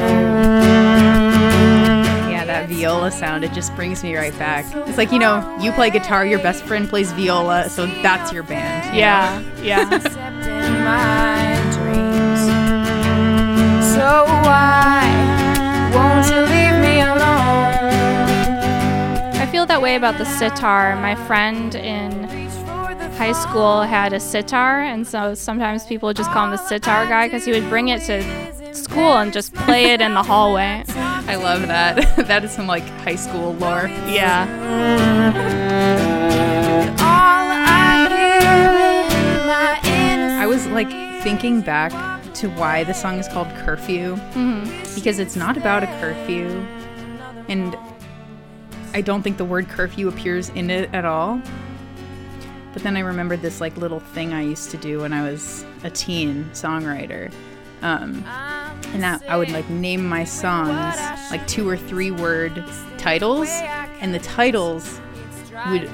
Yeah, 2.30 2.44
that 2.44 2.68
viola 2.68 3.10
sound, 3.10 3.44
it 3.44 3.52
just 3.54 3.74
brings 3.74 4.02
me 4.02 4.14
right 4.14 4.38
back. 4.38 4.66
It's 4.86 4.98
like, 4.98 5.10
you 5.10 5.18
know, 5.18 5.56
you 5.58 5.72
play 5.72 5.88
guitar, 5.88 6.26
your 6.26 6.38
best 6.40 6.64
friend 6.64 6.86
plays 6.86 7.12
viola, 7.12 7.70
so 7.70 7.86
that's 8.02 8.30
your 8.30 8.42
band. 8.42 8.84
you 8.86 8.92
know? 8.92 8.98
Yeah, 8.98 9.40
yeah. 9.62 9.94
Except 9.94 10.46
in 10.46 10.84
my 10.84 11.56
dreams. 11.72 12.40
So 13.94 14.24
why 14.44 15.00
won't 15.94 16.28
you 16.28 16.42
leave 16.42 16.78
me 16.82 17.00
alone? 17.00 17.45
I 19.56 19.58
feel 19.58 19.66
that 19.68 19.80
way 19.80 19.96
about 19.96 20.18
the 20.18 20.26
sitar. 20.26 20.94
My 20.96 21.14
friend 21.14 21.74
in 21.74 22.24
high 23.14 23.32
school 23.32 23.80
had 23.80 24.12
a 24.12 24.20
sitar, 24.20 24.82
and 24.82 25.06
so 25.06 25.32
sometimes 25.32 25.86
people 25.86 26.12
just 26.12 26.30
call 26.30 26.44
him 26.44 26.50
the 26.50 26.58
sitar 26.58 27.06
guy 27.06 27.26
because 27.26 27.46
he 27.46 27.52
would 27.52 27.66
bring 27.70 27.88
it 27.88 28.02
to 28.02 28.74
school 28.74 29.16
and 29.16 29.32
just 29.32 29.54
play 29.54 29.92
it 29.92 30.02
in 30.02 30.12
the 30.12 30.22
hallway. 30.22 30.84
I 30.88 31.36
love 31.36 31.62
that. 31.68 32.16
that 32.28 32.44
is 32.44 32.50
some 32.50 32.66
like 32.66 32.82
high 33.00 33.16
school 33.16 33.54
lore. 33.54 33.86
Yeah. 34.06 34.46
I 40.38 40.46
was 40.46 40.66
like 40.66 40.90
thinking 41.22 41.62
back 41.62 41.92
to 42.34 42.50
why 42.50 42.84
the 42.84 42.92
song 42.92 43.18
is 43.18 43.26
called 43.26 43.48
Curfew 43.64 44.16
mm-hmm. 44.16 44.94
because 44.94 45.18
it's 45.18 45.34
not 45.34 45.56
about 45.56 45.82
a 45.82 45.86
curfew 45.98 46.46
and 47.48 47.74
I 48.96 49.02
don't 49.02 49.20
think 49.20 49.36
the 49.36 49.44
word 49.44 49.68
curfew 49.68 50.08
appears 50.08 50.48
in 50.48 50.70
it 50.70 50.88
at 50.94 51.04
all. 51.04 51.38
But 52.72 52.82
then 52.82 52.96
I 52.96 53.00
remembered 53.00 53.42
this 53.42 53.60
like 53.60 53.76
little 53.76 54.00
thing 54.00 54.32
I 54.32 54.40
used 54.40 54.70
to 54.70 54.78
do 54.78 55.00
when 55.00 55.12
I 55.12 55.20
was 55.20 55.66
a 55.84 55.90
teen 55.90 56.48
songwriter. 56.54 57.30
Um, 57.82 58.24
and 58.94 59.02
that 59.02 59.22
I 59.28 59.36
would 59.36 59.50
like 59.50 59.68
name 59.68 60.08
my 60.08 60.24
songs 60.24 60.96
like 61.30 61.46
two 61.46 61.68
or 61.68 61.76
three 61.76 62.10
word 62.10 62.64
titles, 62.96 63.50
and 64.00 64.14
the 64.14 64.18
titles 64.18 64.98
would 65.68 65.88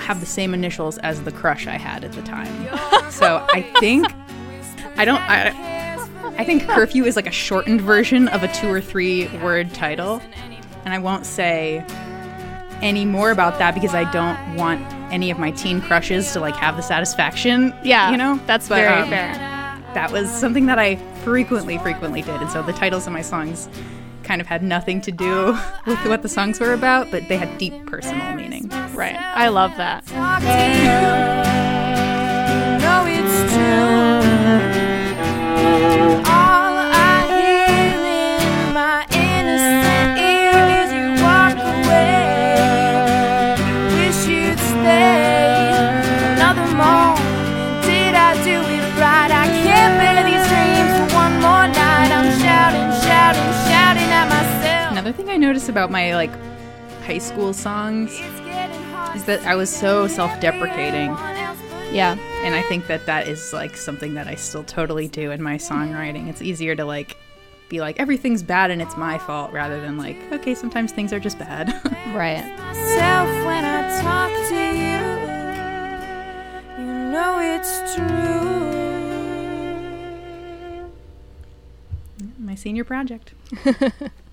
have 0.00 0.18
the 0.18 0.26
same 0.26 0.52
initials 0.52 0.98
as 0.98 1.22
the 1.22 1.30
crush 1.30 1.68
I 1.68 1.78
had 1.78 2.02
at 2.02 2.10
the 2.14 2.22
time. 2.22 2.52
so 3.12 3.46
I 3.52 3.62
think 3.78 4.12
I 4.96 5.04
don't 5.04 5.20
I, 5.20 5.54
I 6.36 6.44
think 6.44 6.68
curfew 6.68 7.04
is 7.04 7.14
like 7.14 7.28
a 7.28 7.32
shortened 7.32 7.80
version 7.80 8.26
of 8.26 8.42
a 8.42 8.52
two 8.52 8.68
or 8.68 8.80
three 8.80 9.28
word 9.38 9.72
title, 9.72 10.20
and 10.84 10.92
I 10.92 10.98
won't 10.98 11.26
say 11.26 11.86
any 12.82 13.04
more 13.04 13.30
about 13.30 13.58
that 13.58 13.74
because 13.74 13.94
I 13.94 14.10
don't 14.10 14.56
want 14.56 14.80
any 15.12 15.30
of 15.30 15.38
my 15.38 15.50
teen 15.50 15.80
crushes 15.80 16.32
to 16.32 16.40
like 16.40 16.54
have 16.56 16.76
the 16.76 16.82
satisfaction. 16.82 17.74
Yeah, 17.82 18.10
you 18.10 18.16
know 18.16 18.40
that's 18.46 18.68
But, 18.68 18.76
very 18.76 19.02
um, 19.02 19.08
fair. 19.08 19.32
That 19.94 20.12
was 20.12 20.30
something 20.30 20.66
that 20.66 20.78
I 20.78 20.96
frequently, 21.24 21.78
frequently 21.78 22.22
did, 22.22 22.40
and 22.40 22.50
so 22.50 22.62
the 22.62 22.72
titles 22.72 23.06
of 23.06 23.12
my 23.12 23.22
songs 23.22 23.68
kind 24.22 24.40
of 24.40 24.46
had 24.46 24.62
nothing 24.62 25.00
to 25.00 25.10
do 25.10 25.46
with 25.86 26.04
what 26.06 26.22
the 26.22 26.28
songs 26.28 26.60
were 26.60 26.72
about, 26.72 27.10
but 27.10 27.26
they 27.28 27.36
had 27.36 27.58
deep 27.58 27.86
personal 27.86 28.34
meaning. 28.36 28.68
Right. 28.94 29.16
I 29.16 29.48
love 29.48 29.76
that. 29.76 30.04
Another 55.68 55.72
thing 55.72 55.78
I 55.78 55.86
noticed 55.86 55.90
about 55.90 55.90
my 55.90 56.14
like 56.14 56.30
high 57.04 57.18
school 57.18 57.52
songs 57.52 58.10
It's 58.12 58.40
getting 58.40 58.82
hard 58.84 59.16
is 59.16 59.24
that 59.24 59.44
I 59.46 59.54
was 59.56 59.70
so 59.70 60.06
self-deprecating. 60.06 61.10
Yeah. 61.94 62.16
And 62.44 62.54
I 62.54 62.62
think 62.62 62.86
that 62.86 63.04
that 63.06 63.28
is 63.28 63.52
like 63.52 63.76
something 63.76 64.14
that 64.14 64.26
I 64.26 64.36
still 64.36 64.64
totally 64.64 65.08
do 65.08 65.30
in 65.30 65.42
my 65.42 65.56
songwriting. 65.56 66.28
It's 66.28 66.40
easier 66.40 66.74
to 66.76 66.84
like 66.84 67.16
be 67.68 67.80
like 67.80 68.00
everything's 68.00 68.42
bad 68.42 68.70
and 68.70 68.80
it's 68.82 68.96
my 68.96 69.18
fault 69.18 69.52
rather 69.52 69.80
than 69.80 69.96
like 69.98 70.16
okay, 70.32 70.54
sometimes 70.54 70.92
things 70.92 71.12
are 71.12 71.20
just 71.20 71.38
bad. 71.38 71.68
Right. 72.10 72.42
myself 72.58 73.28
when 73.46 73.64
I 73.64 74.00
talk 74.02 74.32
to 74.48 74.54
you. 74.82 74.98
You 76.84 76.92
know 77.12 77.38
it's 77.40 77.94
true. 77.94 78.40
my 82.38 82.54
senior 82.56 82.82
project. 82.84 83.34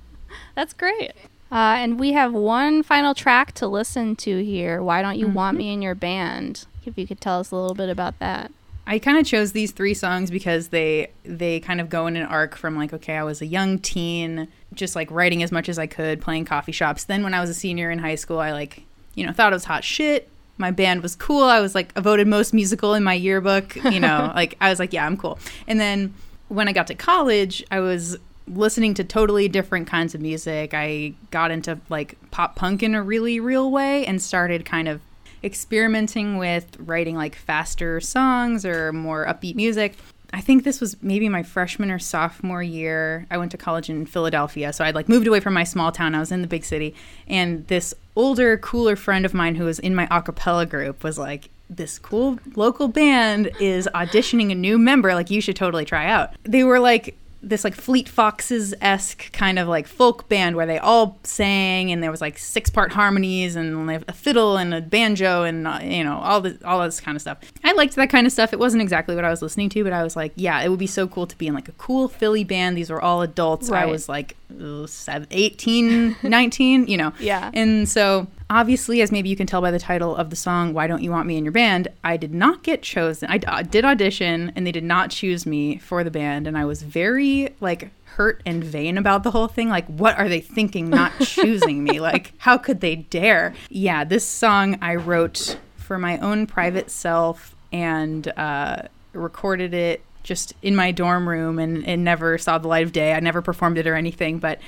That's 0.57 0.73
great. 0.73 1.11
Uh, 1.51 1.77
and 1.77 1.99
we 1.99 2.13
have 2.13 2.33
one 2.33 2.81
final 2.81 3.13
track 3.13 3.51
to 3.53 3.67
listen 3.67 4.15
to 4.15 4.43
here. 4.43 4.81
Why 4.81 5.03
don't 5.03 5.19
you 5.19 5.27
want 5.27 5.55
me 5.55 5.71
in 5.71 5.83
your 5.83 5.93
band? 5.93 6.65
If 6.83 6.97
you 6.97 7.05
could 7.05 7.21
tell 7.21 7.39
us 7.39 7.51
a 7.51 7.55
little 7.55 7.75
bit 7.75 7.89
about 7.89 8.17
that. 8.17 8.51
I 8.87 8.97
kind 8.97 9.19
of 9.19 9.25
chose 9.27 9.51
these 9.51 9.71
three 9.71 9.93
songs 9.93 10.31
because 10.31 10.69
they 10.69 11.11
they 11.23 11.59
kind 11.59 11.79
of 11.79 11.89
go 11.89 12.07
in 12.07 12.15
an 12.15 12.25
arc 12.25 12.55
from 12.55 12.75
like 12.75 12.91
okay, 12.91 13.17
I 13.17 13.23
was 13.23 13.39
a 13.39 13.45
young 13.45 13.77
teen, 13.77 14.47
just 14.73 14.95
like 14.95 15.11
writing 15.11 15.43
as 15.43 15.51
much 15.51 15.69
as 15.69 15.77
I 15.77 15.85
could, 15.85 16.21
playing 16.21 16.45
coffee 16.45 16.71
shops. 16.71 17.03
Then 17.03 17.21
when 17.21 17.35
I 17.35 17.39
was 17.39 17.51
a 17.51 17.53
senior 17.53 17.91
in 17.91 17.99
high 17.99 18.15
school, 18.15 18.39
I 18.39 18.51
like 18.51 18.81
you 19.13 19.27
know 19.27 19.33
thought 19.33 19.53
it 19.53 19.55
was 19.55 19.65
hot 19.65 19.83
shit. 19.83 20.27
My 20.57 20.71
band 20.71 21.03
was 21.03 21.15
cool. 21.15 21.43
I 21.43 21.59
was 21.59 21.75
like 21.75 21.93
voted 21.93 22.25
most 22.25 22.51
musical 22.51 22.95
in 22.95 23.03
my 23.03 23.13
yearbook. 23.13 23.75
You 23.75 23.99
know, 23.99 24.31
like 24.35 24.57
I 24.59 24.71
was 24.71 24.79
like 24.79 24.91
yeah, 24.91 25.05
I'm 25.05 25.17
cool. 25.17 25.37
And 25.67 25.79
then 25.79 26.15
when 26.47 26.67
I 26.67 26.71
got 26.71 26.87
to 26.87 26.95
college, 26.95 27.63
I 27.69 27.79
was 27.81 28.17
listening 28.47 28.93
to 28.95 29.03
totally 29.03 29.47
different 29.47 29.87
kinds 29.87 30.15
of 30.15 30.21
music. 30.21 30.73
I 30.73 31.13
got 31.31 31.51
into 31.51 31.79
like 31.89 32.17
pop 32.31 32.55
punk 32.55 32.83
in 32.83 32.95
a 32.95 33.03
really 33.03 33.39
real 33.39 33.71
way 33.71 34.05
and 34.05 34.21
started 34.21 34.65
kind 34.65 34.87
of 34.87 35.01
experimenting 35.43 36.37
with 36.37 36.77
writing 36.79 37.15
like 37.15 37.35
faster 37.35 37.99
songs 37.99 38.65
or 38.65 38.91
more 38.91 39.25
upbeat 39.25 39.55
music. 39.55 39.95
I 40.33 40.41
think 40.41 40.63
this 40.63 40.81
was 40.81 41.01
maybe 41.01 41.29
my 41.29 41.41
freshman 41.43 41.89
or 41.89 41.99
sophomore 41.99 42.63
year. 42.63 43.25
I 43.31 43.37
went 43.37 43.51
to 43.51 43.57
college 43.57 43.89
in 43.89 44.05
Philadelphia, 44.05 44.73
so 44.73 44.83
I'd 44.83 44.95
like 44.95 45.07
moved 45.07 45.25
away 45.25 45.39
from 45.39 45.53
my 45.53 45.63
small 45.63 45.91
town. 45.91 46.15
I 46.15 46.19
was 46.19 46.31
in 46.31 46.41
the 46.41 46.47
big 46.47 46.65
city, 46.65 46.93
and 47.27 47.65
this 47.67 47.93
older, 48.15 48.57
cooler 48.57 48.95
friend 48.95 49.25
of 49.25 49.33
mine 49.33 49.55
who 49.55 49.65
was 49.65 49.79
in 49.79 49.95
my 49.95 50.07
a 50.11 50.21
cappella 50.21 50.65
group 50.65 51.01
was 51.01 51.17
like, 51.17 51.49
"This 51.69 51.97
cool 51.97 52.39
local 52.55 52.89
band 52.89 53.51
is 53.61 53.87
auditioning 53.95 54.51
a 54.51 54.55
new 54.55 54.77
member. 54.77 55.13
Like, 55.13 55.29
you 55.29 55.39
should 55.39 55.55
totally 55.55 55.85
try 55.85 56.07
out." 56.07 56.31
They 56.43 56.65
were 56.65 56.79
like 56.79 57.15
this 57.49 57.63
like 57.63 57.75
Fleet 57.75 58.09
Foxes 58.09 58.73
esque 58.81 59.31
kind 59.31 59.59
of 59.59 59.67
like 59.67 59.87
folk 59.87 60.27
band 60.29 60.55
where 60.55 60.65
they 60.65 60.77
all 60.77 61.17
sang 61.23 61.91
and 61.91 62.03
there 62.03 62.11
was 62.11 62.21
like 62.21 62.37
six 62.37 62.69
part 62.69 62.91
harmonies 62.91 63.55
and 63.55 63.89
a 64.07 64.13
fiddle 64.13 64.57
and 64.57 64.73
a 64.73 64.81
banjo 64.81 65.43
and 65.43 65.67
uh, 65.67 65.79
you 65.81 66.03
know 66.03 66.17
all 66.17 66.41
this 66.41 66.57
all 66.63 66.83
this 66.83 66.99
kind 66.99 67.15
of 67.15 67.21
stuff. 67.21 67.39
I 67.63 67.73
liked 67.73 67.95
that 67.95 68.09
kind 68.09 68.27
of 68.27 68.33
stuff. 68.33 68.53
It 68.53 68.59
wasn't 68.59 68.81
exactly 68.81 69.15
what 69.15 69.25
I 69.25 69.29
was 69.29 69.41
listening 69.41 69.69
to, 69.69 69.83
but 69.83 69.93
I 69.93 70.03
was 70.03 70.15
like, 70.15 70.33
yeah, 70.35 70.61
it 70.61 70.69
would 70.69 70.79
be 70.79 70.87
so 70.87 71.07
cool 71.07 71.27
to 71.27 71.37
be 71.37 71.47
in 71.47 71.53
like 71.53 71.69
a 71.69 71.73
cool 71.73 72.07
Philly 72.07 72.43
band. 72.43 72.77
These 72.77 72.89
were 72.89 73.01
all 73.01 73.21
adults. 73.21 73.71
I 73.71 73.85
was 73.85 74.09
like 74.09 74.35
uh, 74.61 74.87
18, 75.31 76.17
19, 76.23 76.87
you 76.87 76.97
know. 76.97 77.13
Yeah. 77.19 77.51
And 77.53 77.87
so, 77.87 78.27
obviously, 78.49 79.01
as 79.01 79.11
maybe 79.11 79.29
you 79.29 79.35
can 79.35 79.47
tell 79.47 79.61
by 79.61 79.71
the 79.71 79.79
title 79.79 80.15
of 80.15 80.29
the 80.29 80.35
song, 80.35 80.73
Why 80.73 80.87
Don't 80.87 81.03
You 81.03 81.11
Want 81.11 81.27
Me 81.27 81.37
in 81.37 81.45
Your 81.45 81.51
Band, 81.51 81.87
I 82.03 82.17
did 82.17 82.33
not 82.33 82.63
get 82.63 82.81
chosen. 82.81 83.29
I 83.29 83.39
uh, 83.47 83.61
did 83.63 83.85
audition 83.85 84.51
and 84.55 84.65
they 84.65 84.71
did 84.71 84.83
not 84.83 85.09
choose 85.09 85.45
me 85.45 85.77
for 85.77 86.03
the 86.03 86.11
band. 86.11 86.47
And 86.47 86.57
I 86.57 86.65
was 86.65 86.81
very, 86.81 87.53
like, 87.59 87.89
hurt 88.05 88.41
and 88.45 88.63
vain 88.63 88.97
about 88.97 89.23
the 89.23 89.31
whole 89.31 89.47
thing. 89.47 89.69
Like, 89.69 89.85
what 89.87 90.17
are 90.17 90.29
they 90.29 90.41
thinking 90.41 90.89
not 90.89 91.11
choosing 91.21 91.83
me? 91.83 91.99
Like, 91.99 92.33
how 92.37 92.57
could 92.57 92.81
they 92.81 92.95
dare? 92.95 93.53
Yeah, 93.69 94.03
this 94.03 94.25
song 94.25 94.77
I 94.81 94.95
wrote 94.95 95.57
for 95.75 95.97
my 95.97 96.17
own 96.19 96.47
private 96.47 96.89
self 96.89 97.55
and 97.71 98.27
uh, 98.37 98.83
recorded 99.13 99.73
it 99.73 100.01
just 100.23 100.53
in 100.61 100.75
my 100.75 100.91
dorm 100.91 101.27
room 101.27 101.57
and, 101.57 101.87
and 101.87 102.03
never 102.03 102.37
saw 102.37 102.57
the 102.57 102.67
light 102.67 102.85
of 102.85 102.91
day. 102.91 103.13
I 103.13 103.19
never 103.19 103.41
performed 103.41 103.77
it 103.77 103.87
or 103.87 103.95
anything, 103.95 104.39
but 104.39 104.59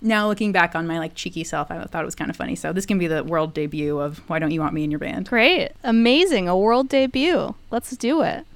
now 0.00 0.28
looking 0.28 0.52
back 0.52 0.74
on 0.74 0.86
my 0.86 0.98
like 0.98 1.14
cheeky 1.14 1.44
self, 1.44 1.70
I 1.70 1.82
thought 1.84 2.02
it 2.02 2.06
was 2.06 2.14
kind 2.14 2.30
of 2.30 2.36
funny. 2.36 2.54
So 2.56 2.72
this 2.72 2.86
can 2.86 2.98
be 2.98 3.06
the 3.06 3.24
world 3.24 3.54
debut 3.54 3.98
of 3.98 4.18
Why 4.28 4.38
Don't 4.38 4.50
You 4.50 4.60
Want 4.60 4.74
Me 4.74 4.84
in 4.84 4.90
Your 4.90 5.00
Band? 5.00 5.28
Great. 5.28 5.72
Amazing. 5.82 6.48
A 6.48 6.56
world 6.56 6.88
debut. 6.88 7.54
Let's 7.70 7.96
do 7.96 8.22
it. 8.22 8.46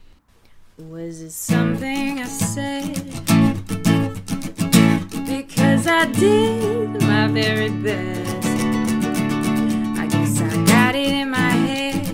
Was 0.78 1.20
it 1.20 1.32
something 1.32 2.20
I 2.20 2.24
said? 2.24 2.94
Because 5.26 5.86
I 5.86 6.06
did 6.06 7.02
my 7.02 7.28
very 7.28 7.68
best. 7.70 8.46
I 9.98 10.06
guess 10.06 10.40
I 10.40 10.64
got 10.64 10.94
it 10.94 11.08
in 11.08 11.30
my 11.30 11.38
head 11.38 12.06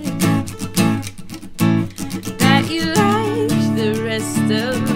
that 2.39 2.69
you 2.69 2.87
liked 2.87 3.77
the 3.77 4.03
rest 4.05 4.51
of 4.51 4.93
me. 4.93 4.96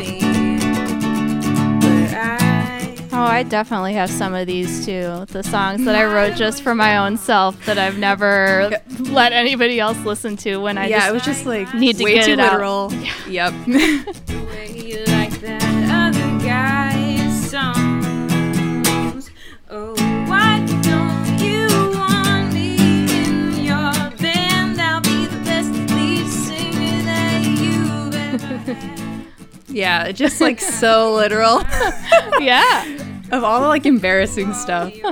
Oh, 3.21 3.25
I 3.25 3.43
definitely 3.43 3.93
have 3.93 4.09
some 4.09 4.33
of 4.33 4.47
these 4.47 4.87
too. 4.87 5.27
The 5.29 5.43
songs 5.43 5.85
that 5.85 5.95
I 5.95 6.07
wrote 6.07 6.37
just 6.37 6.62
for 6.62 6.75
my 6.75 6.97
own 6.97 7.19
self 7.19 7.67
that 7.67 7.77
I've 7.77 7.99
never 7.99 8.71
let 8.99 9.35
anybody 9.35 9.79
else 9.79 9.99
listen 10.07 10.39
to 10.39 10.57
when 10.57 10.79
I 10.79 10.87
yeah, 10.87 11.00
just 11.00 11.09
it 11.09 11.12
was 11.12 11.23
just 11.25 11.45
like 11.45 11.75
need 11.75 11.99
to 11.99 12.05
way 12.05 12.15
get 12.15 12.25
too 12.25 12.33
it 12.33 12.41
out. 12.41 12.53
literal. 12.53 12.91
Yep. 13.29 13.53
the 13.67 14.47
way 14.50 14.73
you 14.75 15.05
like 15.12 15.39
that 15.41 16.15
other 16.15 16.39
guy's 16.43 17.50
songs. 17.50 19.31
Oh, 19.69 19.93
why 20.27 20.65
don't 20.81 21.39
you 21.41 21.67
want 21.99 22.55
me 22.55 22.75
in 23.23 23.59
your 23.62 23.93
band? 24.17 24.81
I'll 24.81 25.03
be 25.03 25.27
the 25.27 25.37
best 25.45 25.71
lead 25.93 26.27
singer 26.27 27.03
that 27.05 27.43
you've 27.45 28.15
ever 28.15 28.73
had. 28.73 29.27
yeah, 29.69 30.11
just 30.11 30.41
like 30.41 30.59
so 30.59 31.12
literal. 31.15 31.61
yeah. 32.41 32.97
Of 33.32 33.44
all 33.44 33.60
the 33.60 33.68
like 33.68 33.87
embarrassing 33.87 34.52
stuff. 34.54 34.92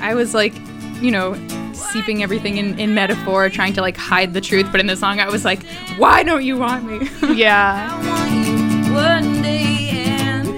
I 0.00 0.14
was 0.14 0.34
like, 0.34 0.52
you 1.00 1.10
know, 1.10 1.34
seeping 1.72 2.22
everything 2.22 2.56
in, 2.56 2.78
in 2.78 2.94
metaphor, 2.94 3.48
trying 3.50 3.72
to 3.74 3.80
like 3.80 3.96
hide 3.96 4.34
the 4.34 4.40
truth, 4.40 4.68
but 4.70 4.80
in 4.80 4.86
the 4.86 4.96
song 4.96 5.20
I 5.20 5.28
was 5.28 5.44
like, 5.44 5.62
why 5.96 6.22
don't 6.22 6.44
you 6.44 6.56
want 6.58 6.84
me? 6.84 7.08
Yeah. 7.36 7.88
I 7.90 8.08
want 8.08 8.32
you 8.48 8.94
one 8.94 9.42
day, 9.42 9.90
and 9.90 10.48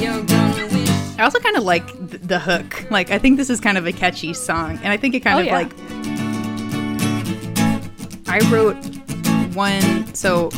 you're 0.00 0.22
gonna 0.24 0.66
wish. 0.72 1.18
I 1.18 1.22
also 1.24 1.38
kind 1.40 1.56
of 1.56 1.64
like 1.64 1.86
th- 2.10 2.22
the 2.22 2.38
hook. 2.38 2.90
Like, 2.90 3.10
I 3.10 3.18
think 3.18 3.36
this 3.36 3.50
is 3.50 3.60
kind 3.60 3.76
of 3.78 3.86
a 3.86 3.92
catchy 3.92 4.32
song, 4.32 4.78
and 4.82 4.86
I 4.88 4.96
think 4.96 5.14
it 5.14 5.20
kind 5.20 5.36
Oh, 5.36 5.40
of 5.40 5.46
yeah. 5.46 5.54
like. 5.54 5.72
I 8.28 8.40
wrote 8.50 8.76
one. 9.54 10.14
So, 10.14 10.50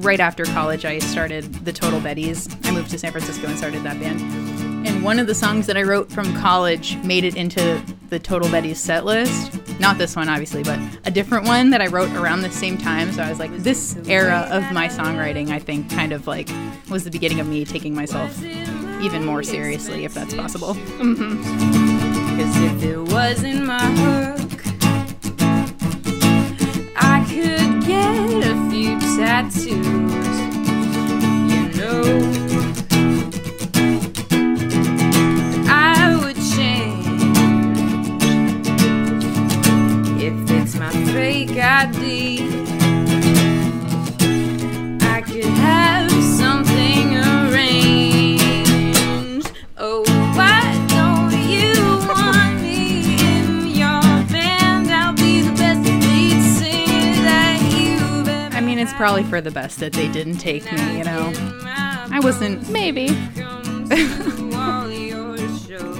right 0.00 0.20
after 0.20 0.44
college, 0.44 0.84
I 0.84 0.98
started 0.98 1.44
the 1.64 1.72
Total 1.72 2.00
Betties. 2.00 2.54
I 2.66 2.70
moved 2.70 2.90
to 2.90 2.98
San 2.98 3.12
Francisco 3.12 3.46
and 3.46 3.56
started 3.56 3.82
that 3.82 4.00
band. 4.00 4.20
And 4.86 5.04
one 5.04 5.18
of 5.18 5.26
the 5.26 5.34
songs 5.34 5.66
that 5.66 5.76
I 5.76 5.82
wrote 5.82 6.10
from 6.10 6.34
college 6.36 6.96
made 6.98 7.24
it 7.24 7.36
into 7.36 7.82
the 8.08 8.18
Total 8.18 8.48
Betties 8.48 8.76
set 8.76 9.04
list. 9.04 9.58
Not 9.78 9.98
this 9.98 10.16
one, 10.16 10.28
obviously, 10.28 10.62
but 10.62 10.78
a 11.04 11.10
different 11.10 11.46
one 11.46 11.70
that 11.70 11.80
I 11.80 11.86
wrote 11.86 12.10
around 12.12 12.42
the 12.42 12.50
same 12.50 12.78
time. 12.78 13.12
So 13.12 13.22
I 13.22 13.28
was 13.28 13.38
like, 13.38 13.54
this 13.58 13.96
era 14.08 14.48
of 14.50 14.70
my 14.72 14.88
songwriting, 14.88 15.50
I 15.50 15.58
think, 15.58 15.90
kind 15.90 16.12
of 16.12 16.26
like 16.26 16.48
was 16.90 17.04
the 17.04 17.10
beginning 17.10 17.40
of 17.40 17.46
me 17.46 17.64
taking 17.64 17.94
myself 17.94 18.42
even 19.02 19.24
more 19.24 19.42
seriously, 19.42 20.04
if 20.04 20.14
that's 20.14 20.34
possible. 20.34 20.74
Mm-hmm. 20.74 22.38
Cause 22.38 22.56
if 22.62 22.82
it 22.82 22.98
wasn't 22.98 23.66
my 23.66 23.78
hook, 23.78 24.60
I 26.96 27.24
could 27.28 27.86
get 27.86 28.49
tattoos. 29.20 29.68
You 31.52 31.62
know, 31.78 32.02
I 35.68 36.18
would 36.22 36.40
change 36.56 37.06
if 40.22 40.50
it's 40.50 40.74
my 40.76 40.90
fake 41.12 41.58
ID. 41.58 41.99
Probably 59.00 59.24
for 59.24 59.40
the 59.40 59.50
best 59.50 59.80
that 59.80 59.94
they 59.94 60.12
didn't 60.12 60.36
take 60.36 60.62
me, 60.70 60.98
you 60.98 61.04
know? 61.04 61.32
I 61.64 62.20
wasn't. 62.22 62.68
Maybe. 62.68 63.06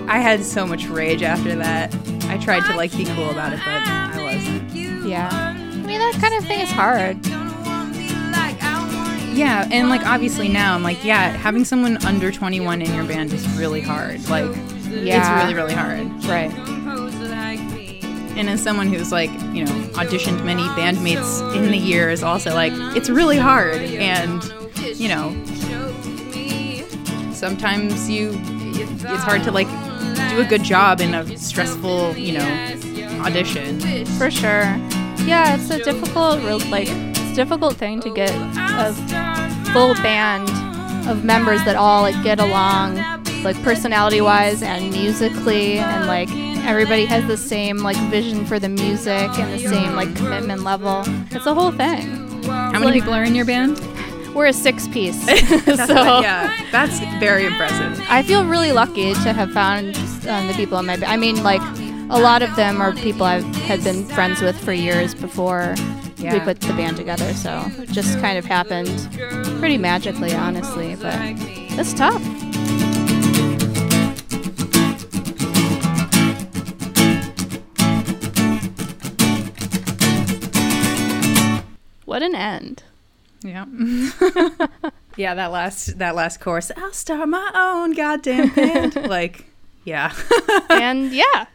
I 0.07 0.19
had 0.21 0.45
so 0.45 0.67
much 0.67 0.87
rage 0.87 1.23
after 1.23 1.57
that. 1.57 1.97
I 2.25 2.37
tried 2.37 2.67
to 2.71 2.77
like 2.77 2.95
be 2.95 3.07
cool 3.07 3.31
about 3.31 3.55
it, 3.55 3.61
but 3.61 3.69
I 3.69 4.23
wasn't. 4.23 4.71
Yeah. 5.09 5.31
I 5.33 5.77
mean, 5.79 5.99
that 5.99 6.19
kind 6.21 6.35
of 6.35 6.45
thing 6.45 6.61
is 6.61 6.71
hard. 6.71 7.17
Yeah, 9.35 9.67
and 9.73 9.89
like 9.89 10.05
obviously 10.05 10.51
now 10.51 10.75
I'm 10.75 10.83
like, 10.83 11.03
yeah, 11.03 11.31
having 11.31 11.65
someone 11.65 11.97
under 12.05 12.31
21 12.31 12.83
in 12.83 12.95
your 12.95 13.05
band 13.05 13.33
is 13.33 13.49
really 13.57 13.81
hard. 13.81 14.29
Like, 14.29 14.55
Yeah. 14.91 15.21
it's 15.39 15.43
really, 15.43 15.55
really 15.55 15.73
hard. 15.73 16.07
Right. 16.27 16.51
And 18.41 18.49
as 18.49 18.63
someone 18.63 18.89
who's 18.89 19.13
like, 19.13 19.31
you 19.53 19.67
know, 19.67 19.73
auditioned 19.93 20.43
many 20.47 20.63
bandmates 20.63 21.55
in 21.55 21.71
the 21.71 21.77
years, 21.77 22.23
also 22.23 22.55
like, 22.55 22.73
it's 22.97 23.11
really 23.11 23.37
hard. 23.37 23.77
And, 23.77 24.43
you 24.99 25.09
know, 25.09 25.35
sometimes 27.35 28.09
you, 28.09 28.31
it's 28.33 29.23
hard 29.23 29.43
to 29.43 29.53
like 29.53 29.69
do 30.31 30.41
a 30.41 30.47
good 30.49 30.63
job 30.63 31.03
in 31.03 31.13
a 31.13 31.37
stressful, 31.37 32.17
you 32.17 32.39
know, 32.39 33.21
audition. 33.27 33.79
For 34.17 34.31
sure. 34.31 34.63
Yeah, 35.27 35.57
it's 35.57 35.69
a 35.69 35.85
difficult, 35.85 36.43
like, 36.71 36.89
it's 36.89 37.37
difficult 37.37 37.77
thing 37.77 38.01
to 38.01 38.11
get 38.15 38.31
a 38.31 38.95
full 39.75 39.93
band 39.97 40.49
of 41.07 41.25
members 41.25 41.63
that 41.67 41.77
all 41.77 42.01
like 42.01 42.21
get 42.23 42.41
along, 42.41 42.97
like 43.43 43.63
personality-wise 43.63 44.63
and 44.63 44.91
musically, 44.91 45.79
and 45.79 46.07
like 46.07 46.31
everybody 46.65 47.05
has 47.07 47.27
the 47.27 47.37
same 47.37 47.79
like 47.79 47.97
vision 48.11 48.47
for 48.47 48.59
the 48.59 48.69
music 48.69 49.31
and 49.39 49.53
the 49.53 49.69
same 49.69 49.95
like 49.95 50.15
commitment 50.17 50.63
level. 50.63 51.03
It's 51.31 51.47
a 51.47 51.55
whole 51.55 51.73
thing. 51.73 52.43
How 52.45 52.79
many 52.79 52.93
people 52.93 53.13
are 53.15 53.25
in 53.25 53.35
your 53.35 53.45
band? 53.45 53.81
We're 54.35 54.47
a 54.47 54.53
six-piece, 54.53 55.25
so 55.27 56.21
yeah, 56.21 56.57
that's 56.71 57.01
very 57.19 57.47
impressive. 57.47 58.01
I 58.09 58.23
feel 58.23 58.47
really 58.47 58.71
lucky 58.71 59.13
to 59.13 59.33
have 59.33 59.51
found 59.53 59.97
um, 60.29 60.47
the 60.47 60.55
people 60.55 60.79
in 60.79 60.87
my. 60.87 60.95
I 61.05 61.17
mean, 61.17 61.43
like 61.43 61.61
a 62.11 62.21
lot 62.21 62.41
of 62.43 62.55
them 62.55 62.81
are 62.81 62.93
people 62.93 63.25
I've 63.25 63.45
had 63.57 63.83
been 63.83 64.05
friends 64.05 64.41
with 64.41 64.57
for 64.65 64.73
years 64.73 65.17
before 65.17 65.75
we 66.19 66.39
put 66.41 66.61
the 66.61 66.73
band 66.75 66.97
together. 66.97 67.35
So 67.35 67.65
it 67.79 67.89
just 67.91 68.21
kind 68.21 68.39
of 68.39 68.45
happened 68.45 69.09
pretty 69.59 69.79
magically, 69.79 70.33
honestly. 70.33 70.95
But 70.95 71.17
it's 71.19 71.93
tough. 71.93 72.23
What 82.21 82.29
an 82.29 82.35
end. 82.35 82.83
Yeah. 83.41 83.65
yeah, 85.17 85.35
that 85.35 85.51
last 85.51 85.97
that 85.97 86.15
last 86.15 86.39
chorus. 86.39 86.71
I'll 86.77 86.93
start 86.93 87.27
my 87.31 87.51
own 87.55 87.95
goddamn 87.95 88.51
band. 88.55 88.95
like, 89.09 89.47
yeah. 89.85 90.13
and 90.69 91.15
yeah. 91.15 91.47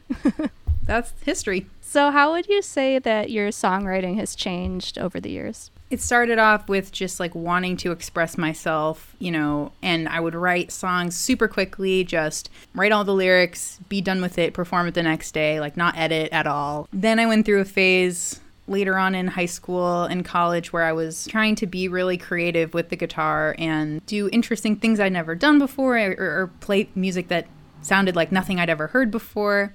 That's 0.86 1.14
history. 1.22 1.68
So, 1.82 2.10
how 2.10 2.32
would 2.32 2.48
you 2.48 2.64
say 2.64 2.98
that 2.98 3.30
your 3.30 3.50
songwriting 3.50 4.16
has 4.16 4.34
changed 4.34 4.98
over 4.98 5.20
the 5.20 5.30
years? 5.30 5.70
It 5.92 6.02
started 6.02 6.40
off 6.40 6.68
with 6.68 6.92
just 6.92 7.20
like 7.20 7.36
wanting 7.36 7.78
to 7.78 7.92
express 7.92 8.36
myself, 8.36 9.16
you 9.20 9.32
know, 9.32 9.72
and 9.84 10.10
I 10.10 10.20
would 10.20 10.34
write 10.34 10.72
songs 10.72 11.16
super 11.16 11.48
quickly, 11.48 12.04
just 12.04 12.50
write 12.74 12.92
all 12.92 13.04
the 13.04 13.14
lyrics, 13.14 13.80
be 13.88 14.02
done 14.02 14.20
with 14.20 14.40
it, 14.40 14.56
perform 14.56 14.88
it 14.88 14.96
the 14.96 15.04
next 15.04 15.32
day, 15.32 15.60
like 15.60 15.78
not 15.78 15.96
edit 15.96 16.32
at 16.32 16.48
all. 16.48 16.90
Then 16.92 17.20
I 17.20 17.28
went 17.28 17.46
through 17.46 17.62
a 17.62 17.66
phase 17.66 18.40
later 18.68 18.98
on 18.98 19.14
in 19.14 19.28
high 19.28 19.46
school 19.46 20.04
and 20.04 20.26
college 20.26 20.74
where 20.74 20.84
I 20.84 20.92
was 20.92 21.28
trying 21.28 21.56
to 21.56 21.68
be 21.68 21.88
really 21.88 22.18
creative 22.18 22.74
with 22.74 22.90
the 22.90 22.96
guitar 22.96 23.56
and 23.60 24.04
do 24.06 24.30
interesting 24.32 24.76
things 24.76 25.00
I'd 25.00 25.12
never 25.14 25.36
done 25.36 25.60
before 25.60 25.98
or, 25.98 26.16
or 26.18 26.52
play 26.62 26.90
music 26.96 27.28
that 27.28 27.48
sounded 27.82 28.16
like 28.16 28.32
nothing 28.32 28.60
I'd 28.60 28.70
ever 28.70 28.88
heard 28.88 29.12
before. 29.12 29.74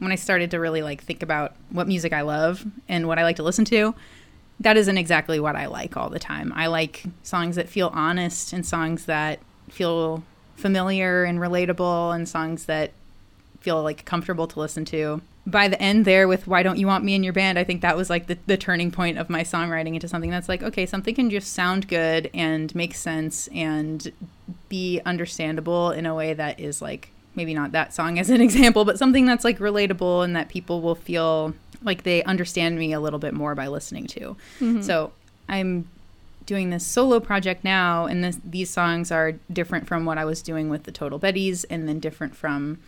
When 0.00 0.10
I 0.10 0.16
started 0.16 0.50
to 0.50 0.58
really 0.58 0.82
like 0.82 1.02
think 1.02 1.22
about 1.22 1.54
what 1.70 1.86
music 1.86 2.12
I 2.12 2.22
love 2.22 2.66
and 2.88 3.06
what 3.06 3.18
I 3.18 3.22
like 3.22 3.36
to 3.36 3.44
listen 3.44 3.64
to, 3.66 3.94
that 4.60 4.76
isn't 4.76 4.98
exactly 4.98 5.38
what 5.38 5.54
I 5.54 5.66
like 5.66 5.96
all 5.96 6.10
the 6.10 6.18
time. 6.18 6.52
I 6.54 6.66
like 6.66 7.04
songs 7.22 7.56
that 7.56 7.68
feel 7.68 7.90
honest 7.94 8.52
and 8.52 8.66
songs 8.66 9.06
that 9.06 9.38
feel 9.70 10.24
familiar 10.56 11.24
and 11.24 11.38
relatable 11.38 12.14
and 12.14 12.28
songs 12.28 12.66
that 12.66 12.92
feel 13.64 13.82
like 13.82 14.04
comfortable 14.04 14.46
to 14.46 14.60
listen 14.60 14.84
to. 14.84 15.22
By 15.46 15.68
the 15.68 15.80
end 15.80 16.04
there 16.04 16.28
with 16.28 16.46
Why 16.46 16.62
Don't 16.62 16.78
You 16.78 16.86
Want 16.86 17.02
Me 17.02 17.14
in 17.14 17.24
Your 17.24 17.32
Band, 17.32 17.58
I 17.58 17.64
think 17.64 17.80
that 17.80 17.96
was 17.96 18.10
like 18.10 18.26
the, 18.26 18.38
the 18.46 18.58
turning 18.58 18.90
point 18.90 19.18
of 19.18 19.30
my 19.30 19.42
songwriting 19.42 19.94
into 19.94 20.06
something 20.06 20.30
that's 20.30 20.48
like, 20.48 20.62
okay, 20.62 20.84
something 20.84 21.14
can 21.14 21.30
just 21.30 21.52
sound 21.52 21.88
good 21.88 22.30
and 22.34 22.74
make 22.74 22.94
sense 22.94 23.48
and 23.48 24.12
be 24.68 25.00
understandable 25.06 25.90
in 25.90 26.04
a 26.04 26.14
way 26.14 26.34
that 26.34 26.60
is 26.60 26.82
like 26.82 27.10
maybe 27.34 27.54
not 27.54 27.72
that 27.72 27.94
song 27.94 28.18
as 28.18 28.28
an 28.28 28.40
example, 28.48 28.84
but 28.84 28.98
something 28.98 29.24
that's 29.24 29.44
like 29.44 29.58
relatable 29.58 30.22
and 30.22 30.36
that 30.36 30.48
people 30.50 30.82
will 30.82 30.94
feel 30.94 31.54
like 31.82 32.02
they 32.02 32.22
understand 32.24 32.78
me 32.78 32.92
a 32.92 33.00
little 33.00 33.18
bit 33.18 33.32
more 33.32 33.54
by 33.54 33.66
listening 33.66 34.06
to. 34.06 34.36
Mm-hmm. 34.60 34.82
So 34.82 35.12
I'm 35.48 35.88
doing 36.46 36.70
this 36.70 36.86
solo 36.86 37.20
project 37.20 37.64
now, 37.64 38.06
and 38.06 38.22
this, 38.22 38.38
these 38.44 38.68
songs 38.68 39.10
are 39.10 39.32
different 39.52 39.86
from 39.86 40.04
what 40.04 40.18
I 40.18 40.24
was 40.24 40.42
doing 40.42 40.68
with 40.68 40.84
the 40.84 40.92
Total 40.92 41.18
Betties, 41.18 41.64
and 41.70 41.88
then 41.88 42.00
different 42.00 42.36
from 42.36 42.78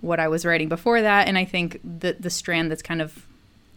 what 0.00 0.20
I 0.20 0.28
was 0.28 0.44
writing 0.44 0.68
before 0.68 1.02
that. 1.02 1.28
And 1.28 1.36
I 1.38 1.44
think 1.44 1.80
the 1.82 2.16
the 2.18 2.30
strand 2.30 2.70
that's 2.70 2.82
kind 2.82 3.02
of 3.02 3.26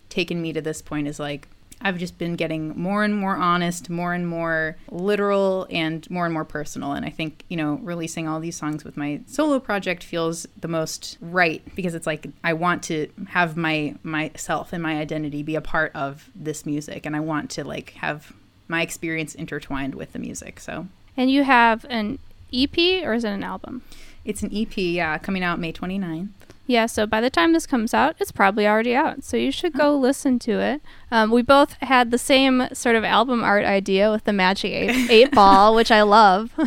taken 0.09 0.41
me 0.41 0.53
to 0.53 0.61
this 0.61 0.81
point 0.81 1.07
is 1.07 1.19
like 1.19 1.47
I've 1.83 1.97
just 1.97 2.17
been 2.17 2.35
getting 2.35 2.69
more 2.79 3.03
and 3.03 3.15
more 3.15 3.35
honest, 3.35 3.89
more 3.89 4.13
and 4.13 4.25
more 4.25 4.77
literal, 4.89 5.67
and 5.69 6.09
more 6.09 6.25
and 6.25 6.33
more 6.33 6.45
personal. 6.45 6.93
And 6.93 7.05
I 7.05 7.09
think, 7.09 7.43
you 7.49 7.57
know, 7.57 7.73
releasing 7.83 8.25
all 8.27 8.39
these 8.39 8.55
songs 8.55 8.85
with 8.85 8.95
my 8.95 9.19
solo 9.27 9.59
project 9.59 10.01
feels 10.01 10.47
the 10.59 10.69
most 10.69 11.17
right 11.19 11.61
because 11.75 11.93
it's 11.93 12.07
like 12.07 12.27
I 12.43 12.53
want 12.53 12.83
to 12.83 13.09
have 13.27 13.57
my 13.57 13.95
myself 14.01 14.71
and 14.71 14.81
my 14.81 14.97
identity 14.97 15.43
be 15.43 15.55
a 15.55 15.61
part 15.61 15.91
of 15.93 16.29
this 16.33 16.65
music, 16.65 17.05
and 17.05 17.15
I 17.15 17.19
want 17.19 17.49
to 17.51 17.65
like 17.65 17.91
have 17.95 18.31
my 18.69 18.81
experience 18.81 19.35
intertwined 19.35 19.93
with 19.93 20.13
the 20.13 20.19
music. 20.19 20.61
So 20.61 20.87
And 21.17 21.29
you 21.29 21.43
have 21.43 21.85
an 21.89 22.17
EP 22.53 23.03
or 23.05 23.13
is 23.13 23.23
it 23.23 23.29
an 23.29 23.43
album? 23.43 23.81
it's 24.25 24.41
an 24.41 24.49
EP, 24.55 24.77
yeah, 24.77 25.17
coming 25.17 25.43
out 25.43 25.59
May 25.59 25.73
29th. 25.73 26.29
Yeah, 26.65 26.85
so 26.85 27.05
by 27.05 27.19
the 27.19 27.29
time 27.29 27.51
this 27.51 27.67
comes 27.67 27.93
out, 27.93 28.15
it's 28.19 28.31
probably 28.31 28.65
already 28.65 28.95
out. 28.95 29.25
So 29.25 29.35
you 29.35 29.51
should 29.51 29.73
go 29.73 29.97
listen 29.97 30.39
to 30.39 30.59
it. 30.61 30.81
Um, 31.11 31.29
we 31.29 31.41
both 31.41 31.73
had 31.81 32.09
the 32.09 32.17
same 32.17 32.69
sort 32.71 32.95
of 32.95 33.03
album 33.03 33.43
art 33.43 33.65
idea 33.65 34.09
with 34.11 34.23
the 34.23 34.31
Magic 34.31 34.71
Eight, 34.71 35.09
eight 35.09 35.31
Ball, 35.35 35.75
which 35.75 35.91
I 35.91 36.03
love. 36.03 36.57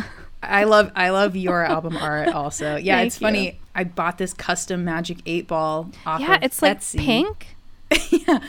I 0.43 0.65
love 0.65 0.91
I 0.95 1.09
love 1.09 1.35
your 1.35 1.63
album 1.63 1.97
art 1.97 2.27
also. 2.29 2.75
Yeah, 2.87 2.97
Thank 2.97 3.07
it's 3.07 3.17
funny. 3.17 3.59
I 3.73 3.85
bought 3.85 4.19
this 4.19 4.33
custom 4.33 4.85
Magic 4.85 5.17
8 5.25 5.47
ball 5.47 5.89
off 6.05 6.21
yeah, 6.21 6.35
of 6.35 6.43
it's 6.43 6.61
like 6.61 6.79
Etsy. 6.79 6.99
pink. 6.99 7.55
yeah. 8.11 8.39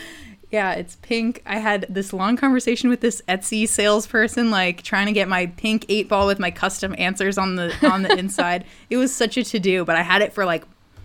Yeah, 0.51 0.73
it's 0.73 0.97
pink. 0.97 1.43
I 1.45 1.59
had 1.59 1.85
this 1.91 2.13
long 2.15 2.37
conversation 2.37 2.89
with 2.89 3.01
this 3.01 3.21
Etsy 3.29 3.69
salesperson, 3.69 4.51
like 4.51 4.83
trying 4.83 5.07
to 5.07 5.13
get 5.13 5.29
my 5.29 5.47
pink 5.47 5.85
eight 5.91 6.09
ball 6.09 6.27
with 6.27 6.39
my 6.39 6.51
custom 6.51 6.95
answers 6.97 7.37
on 7.37 7.57
the 7.57 7.75
on 7.91 8.03
the 8.03 8.13
inside. 8.19 8.65
It 8.89 8.97
was 8.97 9.15
such 9.15 9.37
a 9.37 9.45
to 9.45 9.59
do, 9.59 9.85
but 9.85 9.97
I 9.97 10.03
had 10.03 10.23
it 10.23 10.33
for 10.33 10.47
like 10.47 10.65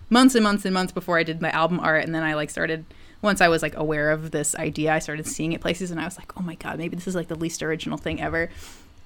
months 0.10 0.36
and 0.36 0.44
months 0.44 0.64
and 0.64 0.74
months 0.74 0.94
before 0.94 1.18
I 1.18 1.24
did 1.24 1.42
my 1.42 1.50
album 1.52 1.80
art, 1.82 2.06
and 2.06 2.16
then 2.16 2.24
I 2.24 2.36
like 2.36 2.50
started 2.50 2.86
once 3.22 3.42
I 3.42 3.48
was 3.50 3.62
like 3.62 3.76
aware 3.76 4.12
of 4.12 4.32
this 4.32 4.56
idea, 4.56 4.94
I 4.94 5.00
started 5.00 5.28
seeing 5.28 5.52
it 5.54 5.60
places, 5.62 5.92
and 5.92 6.00
I 6.00 6.06
was 6.06 6.18
like, 6.18 6.38
oh 6.40 6.42
my 6.44 6.56
god, 6.56 6.78
maybe 6.78 6.96
this 6.96 7.08
is 7.08 7.16
like 7.16 7.28
the 7.28 7.36
least 7.36 7.62
original 7.64 7.98
thing 7.98 8.22
ever. 8.22 8.50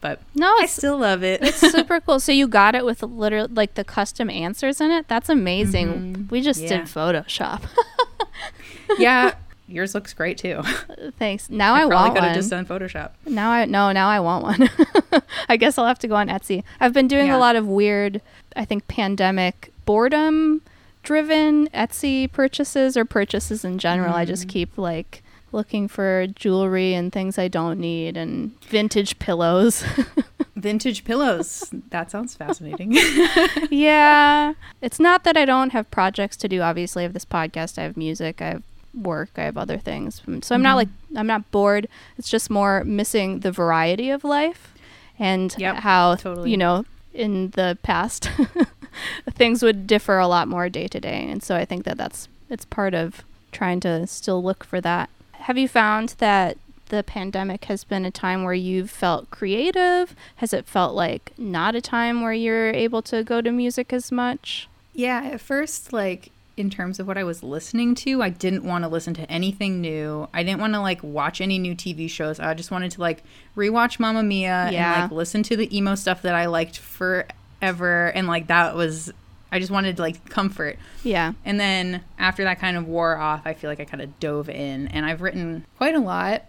But 0.02 0.22
No, 0.36 0.54
I 0.60 0.68
still 0.68 1.00
love 1.00 1.24
it. 1.24 1.42
it's 1.44 1.58
super 1.72 2.00
cool. 2.00 2.20
So 2.20 2.32
you 2.32 2.48
got 2.48 2.76
it 2.76 2.86
with 2.86 3.02
literally 3.02 3.52
like 3.52 3.74
the 3.74 3.84
custom 3.84 4.30
answers 4.30 4.80
in 4.80 4.92
it. 4.92 5.08
That's 5.08 5.30
amazing. 5.30 5.88
Mhm. 6.28 6.30
We 6.32 6.42
just 6.42 6.62
Yeah. 6.62 6.68
did 6.70 6.82
Photoshop. 6.82 7.64
yeah, 9.00 9.34
yours 9.68 9.94
looks 9.96 10.14
great 10.14 10.38
too. 10.38 10.62
Thanks. 11.20 11.50
Now 11.50 11.74
I, 11.76 11.84
I, 11.84 11.88
probably 11.88 11.96
want 11.96 12.14
could 12.16 12.20
one. 12.22 12.28
have 12.30 12.36
just 12.38 12.50
done 12.50 12.66
Photoshop. 12.66 13.12
Now 13.26 13.52
I 13.52 13.66
no, 13.66 13.92
now 13.92 14.08
I 14.10 14.20
want 14.20 14.44
one. 14.44 14.70
I 15.50 15.58
guess 15.58 15.78
I'll 15.78 15.86
have 15.88 16.00
to 16.00 16.08
go 16.08 16.16
on 16.16 16.28
Etsy. 16.30 16.64
I've 16.80 16.94
been 16.94 17.08
doing 17.08 17.28
Yeah. 17.28 17.38
a 17.38 17.40
lot 17.40 17.56
of 17.56 17.68
weird, 17.68 18.22
I 18.56 18.66
think 18.66 18.88
pandemic 18.88 19.72
boredom 19.86 20.62
driven 21.04 21.68
Etsy 21.70 22.30
purchases 22.32 22.98
or 22.98 23.06
purchases 23.06 23.64
in 23.64 23.78
general. 23.80 24.14
I 24.14 24.26
Mm. 24.26 24.28
just 24.28 24.48
keep 24.50 24.78
like 24.78 25.24
looking 25.54 25.88
for 25.88 26.28
jewelry 26.28 26.94
and 26.94 27.12
things 27.14 27.38
I 27.40 27.48
don't 27.48 27.80
need 27.80 28.18
and 28.18 28.52
vintage 28.66 29.18
pillows. 29.20 29.84
Vintage 30.58 31.06
pillows. 31.06 31.70
That 31.92 32.10
sounds 32.10 32.36
fascinating. 32.36 32.98
yeah. 33.70 34.54
It's 34.82 35.00
not 35.00 35.24
that 35.24 35.38
I 35.38 35.46
don't 35.46 35.70
have 35.72 35.90
projects 35.92 36.36
to 36.38 36.48
do. 36.50 36.62
Obviously, 36.62 37.04
I 37.04 37.06
have 37.06 37.14
this 37.14 37.26
podcast, 37.26 37.78
I 37.78 37.84
have 37.84 37.96
music, 37.96 38.42
I 38.42 38.48
have 38.50 38.64
work, 39.04 39.30
I 39.38 39.44
have 39.44 39.58
other 39.58 39.78
things. 39.78 40.22
So 40.42 40.56
I'm 40.56 40.62
not 40.62 40.74
Mhm. 40.74 40.76
like 40.78 40.90
I'm 41.16 41.28
not 41.28 41.50
bored. 41.52 41.88
It's 42.18 42.30
just 42.30 42.50
more 42.50 42.84
missing 42.84 43.40
the 43.40 43.52
variety 43.52 44.10
of 44.10 44.24
life 44.24 44.74
and 45.20 45.56
Yep, 45.58 45.76
how 45.78 46.16
totally. 46.16 46.52
you 46.52 46.58
know 46.58 46.86
in 47.14 47.50
the 47.52 47.78
past 47.84 48.30
things 49.32 49.64
would 49.64 49.88
differ 49.88 50.18
a 50.20 50.28
lot 50.28 50.48
more 50.48 50.70
day 50.70 50.88
to 50.88 51.00
day. 51.00 51.26
And 51.30 51.42
so 51.44 51.56
I 51.56 51.66
think 51.66 51.84
that 51.86 51.98
that's 51.98 52.28
it's 52.50 52.66
part 52.66 52.94
of 52.94 53.24
trying 53.52 53.80
to 53.82 54.06
still 54.08 54.42
look 54.44 54.64
for 54.64 54.80
that. 54.82 55.10
Have 55.34 55.58
you 55.58 55.68
found 55.68 56.16
that 56.20 56.58
the 56.90 57.04
pandemic 57.04 57.66
has 57.66 57.84
been 57.84 58.06
a 58.06 58.12
time 58.12 58.44
where 58.44 58.54
you've 58.54 58.90
felt 58.90 59.30
creative? 59.30 60.16
Has 60.38 60.54
it 60.54 60.66
felt 60.66 60.96
like 60.96 61.34
not 61.38 61.76
a 61.76 61.82
time 61.82 62.22
where 62.22 62.34
you're 62.34 62.72
able 62.72 63.02
to 63.04 63.24
go 63.24 63.42
to 63.42 63.52
music 63.52 63.92
as 63.92 64.12
much? 64.12 64.68
Yeah, 64.94 65.22
at 65.34 65.42
first, 65.42 65.92
like 65.94 66.32
in 66.58 66.70
terms 66.72 67.00
of 67.00 67.08
what 67.08 67.18
I 67.18 67.24
was 67.24 67.44
listening 67.44 67.94
to, 67.96 68.22
I 68.24 68.30
didn't 68.30 68.64
want 68.64 68.84
to 68.84 68.88
listen 68.88 69.14
to 69.14 69.32
anything 69.32 69.80
new. 69.80 70.28
I 70.34 70.42
didn't 70.44 70.60
want 70.60 70.74
to 70.74 70.82
like 70.82 71.02
watch 71.04 71.40
any 71.40 71.60
new 71.60 71.76
TV 71.76 72.10
shows. 72.10 72.40
I 72.40 72.54
just 72.56 72.72
wanted 72.72 72.92
to 72.92 73.02
like 73.02 73.24
rewatch 73.56 74.00
Mamma 74.00 74.24
Mia 74.24 74.70
Yeah. 74.72 74.94
and 74.94 75.02
like 75.04 75.12
listen 75.12 75.44
to 75.44 75.56
the 75.56 75.76
emo 75.78 75.94
stuff 75.96 76.24
that 76.24 76.34
I 76.36 76.48
liked 76.48 76.80
forever. 76.80 78.08
And 78.08 78.28
like 78.28 78.48
that 78.48 78.76
was, 78.76 79.14
I 79.52 79.60
just 79.60 79.72
wanted 79.72 80.00
like 80.00 80.30
comfort. 80.30 80.78
Yeah. 81.04 81.34
And 81.46 81.60
then 81.60 82.04
after 82.18 82.44
that 82.44 82.60
kind 82.60 82.76
of 82.76 82.88
wore 82.88 83.18
off, 83.18 83.44
I 83.46 83.54
feel 83.54 83.70
like 83.70 83.80
I 83.80 83.86
kind 83.86 84.02
of 84.02 84.20
dove 84.20 84.50
in 84.50 84.88
and 84.88 85.06
I've 85.06 85.22
written 85.22 85.66
quite 85.78 85.96
a 85.96 86.00
lot 86.00 86.44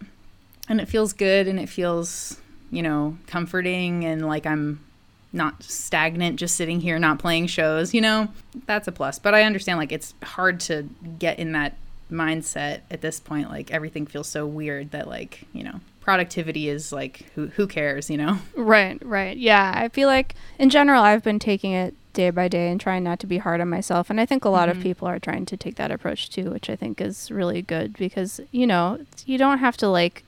and 0.68 0.80
it 0.80 0.88
feels 0.88 1.12
good 1.12 1.46
and 1.48 1.60
it 1.60 1.68
feels, 1.68 2.40
you 2.70 2.82
know, 2.82 3.18
comforting 3.26 4.04
and 4.04 4.26
like 4.26 4.46
I'm 4.46 4.84
not 5.32 5.62
stagnant 5.62 6.36
just 6.38 6.56
sitting 6.56 6.80
here 6.80 6.98
not 6.98 7.18
playing 7.18 7.46
shows, 7.46 7.92
you 7.94 8.00
know. 8.00 8.28
That's 8.66 8.88
a 8.88 8.92
plus. 8.92 9.18
But 9.18 9.34
I 9.34 9.42
understand 9.42 9.78
like 9.78 9.92
it's 9.92 10.14
hard 10.22 10.60
to 10.60 10.88
get 11.18 11.38
in 11.38 11.52
that 11.52 11.76
mindset 12.10 12.80
at 12.90 13.02
this 13.02 13.20
point 13.20 13.50
like 13.50 13.70
everything 13.70 14.06
feels 14.06 14.26
so 14.28 14.46
weird 14.46 14.90
that 14.92 15.06
like, 15.08 15.42
you 15.52 15.62
know, 15.62 15.80
productivity 16.00 16.68
is 16.68 16.90
like 16.92 17.26
who 17.34 17.48
who 17.48 17.66
cares, 17.66 18.08
you 18.10 18.16
know. 18.16 18.38
Right, 18.56 18.98
right. 19.04 19.36
Yeah, 19.36 19.72
I 19.76 19.88
feel 19.88 20.08
like 20.08 20.34
in 20.58 20.70
general 20.70 21.02
I've 21.02 21.22
been 21.22 21.38
taking 21.38 21.72
it 21.72 21.94
day 22.14 22.30
by 22.30 22.48
day 22.48 22.70
and 22.70 22.80
trying 22.80 23.04
not 23.04 23.20
to 23.20 23.26
be 23.26 23.38
hard 23.38 23.60
on 23.60 23.68
myself 23.68 24.08
and 24.10 24.18
I 24.20 24.26
think 24.26 24.44
a 24.44 24.48
lot 24.48 24.68
of 24.70 24.78
Mhm. 24.78 24.82
people 24.82 25.06
are 25.06 25.18
trying 25.18 25.44
to 25.46 25.56
take 25.56 25.76
that 25.76 25.90
approach 25.90 26.30
too, 26.30 26.50
which 26.50 26.70
I 26.70 26.76
think 26.76 27.00
is 27.00 27.30
really 27.30 27.60
good 27.62 27.92
because, 27.98 28.40
you 28.50 28.66
know, 28.66 28.98
you 29.26 29.36
don't 29.38 29.58
have 29.58 29.76
to 29.78 29.88
like 29.88 30.24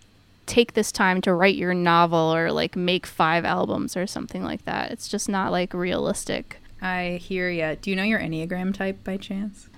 take 0.50 0.74
this 0.74 0.90
time 0.90 1.20
to 1.22 1.32
write 1.32 1.54
your 1.54 1.72
novel 1.74 2.34
or 2.34 2.50
like 2.50 2.74
make 2.76 3.06
five 3.06 3.44
albums 3.44 3.96
or 3.96 4.06
something 4.06 4.42
like 4.42 4.64
that. 4.64 4.90
It's 4.90 5.08
just 5.08 5.28
not 5.28 5.52
like 5.52 5.72
realistic. 5.72 6.58
I 6.82 7.20
hear 7.22 7.48
ya. 7.48 7.76
Do 7.80 7.90
you 7.90 7.96
know 7.96 8.02
your 8.02 8.18
Enneagram 8.18 8.74
type 8.74 9.04
by 9.04 9.16
chance? 9.16 9.68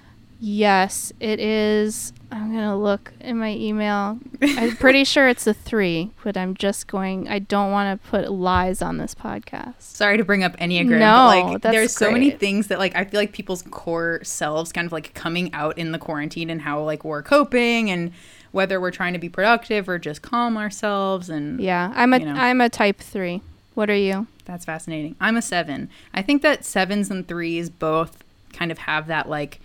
Yes, 0.44 1.12
it 1.20 1.38
is. 1.38 2.12
I'm 2.32 2.50
going 2.52 2.64
to 2.68 2.74
look 2.74 3.12
in 3.20 3.38
my 3.38 3.50
email. 3.50 4.18
I'm 4.42 4.74
pretty 4.76 5.04
sure 5.04 5.28
it's 5.28 5.46
a 5.46 5.54
3, 5.54 6.10
but 6.24 6.36
I'm 6.36 6.54
just 6.54 6.88
going 6.88 7.28
I 7.28 7.38
don't 7.38 7.70
want 7.70 8.02
to 8.02 8.08
put 8.08 8.32
lies 8.32 8.82
on 8.82 8.96
this 8.96 9.14
podcast. 9.14 9.74
sorry 9.78 10.16
to 10.16 10.24
bring 10.24 10.42
up 10.42 10.56
enneagram 10.56 10.98
No, 10.98 11.28
but 11.28 11.52
like 11.52 11.62
that's 11.62 11.72
there's 11.74 11.92
so 11.94 12.10
many 12.10 12.30
things 12.30 12.68
that 12.68 12.78
like 12.80 12.96
i 12.96 13.04
feel 13.04 13.20
like 13.20 13.32
people's 13.32 13.62
core 13.70 14.20
selves 14.24 14.72
kind 14.72 14.86
of 14.86 14.92
like 14.92 15.14
coming 15.14 15.52
out 15.54 15.78
in 15.78 15.92
the 15.92 15.98
quarantine 15.98 16.50
and 16.50 16.62
how 16.62 16.82
like 16.82 17.04
we're 17.04 17.22
coping 17.22 17.90
and 17.90 18.10
whether 18.52 18.80
we're 18.80 18.90
trying 18.90 19.12
to 19.14 19.18
be 19.18 19.28
productive 19.28 19.88
or 19.88 19.98
just 19.98 20.22
calm 20.22 20.56
ourselves 20.56 21.28
and 21.28 21.60
Yeah, 21.60 21.92
I'm 21.94 22.12
a 22.12 22.18
you 22.18 22.26
know. 22.26 22.34
am 22.36 22.60
a 22.60 22.68
type 22.68 22.98
three. 23.00 23.42
What 23.74 23.90
are 23.90 23.96
you? 23.96 24.26
that's 24.44 24.64
fascinating 24.64 25.14
i'm 25.20 25.36
a 25.36 25.40
seven 25.40 25.88
i 26.12 26.20
think 26.20 26.42
that 26.42 26.64
sevens 26.64 27.12
and 27.12 27.28
threes 27.28 27.70
both 27.70 28.24
kind 28.52 28.72
of 28.72 28.78
have 28.78 29.06
that 29.06 29.28
like 29.28 29.60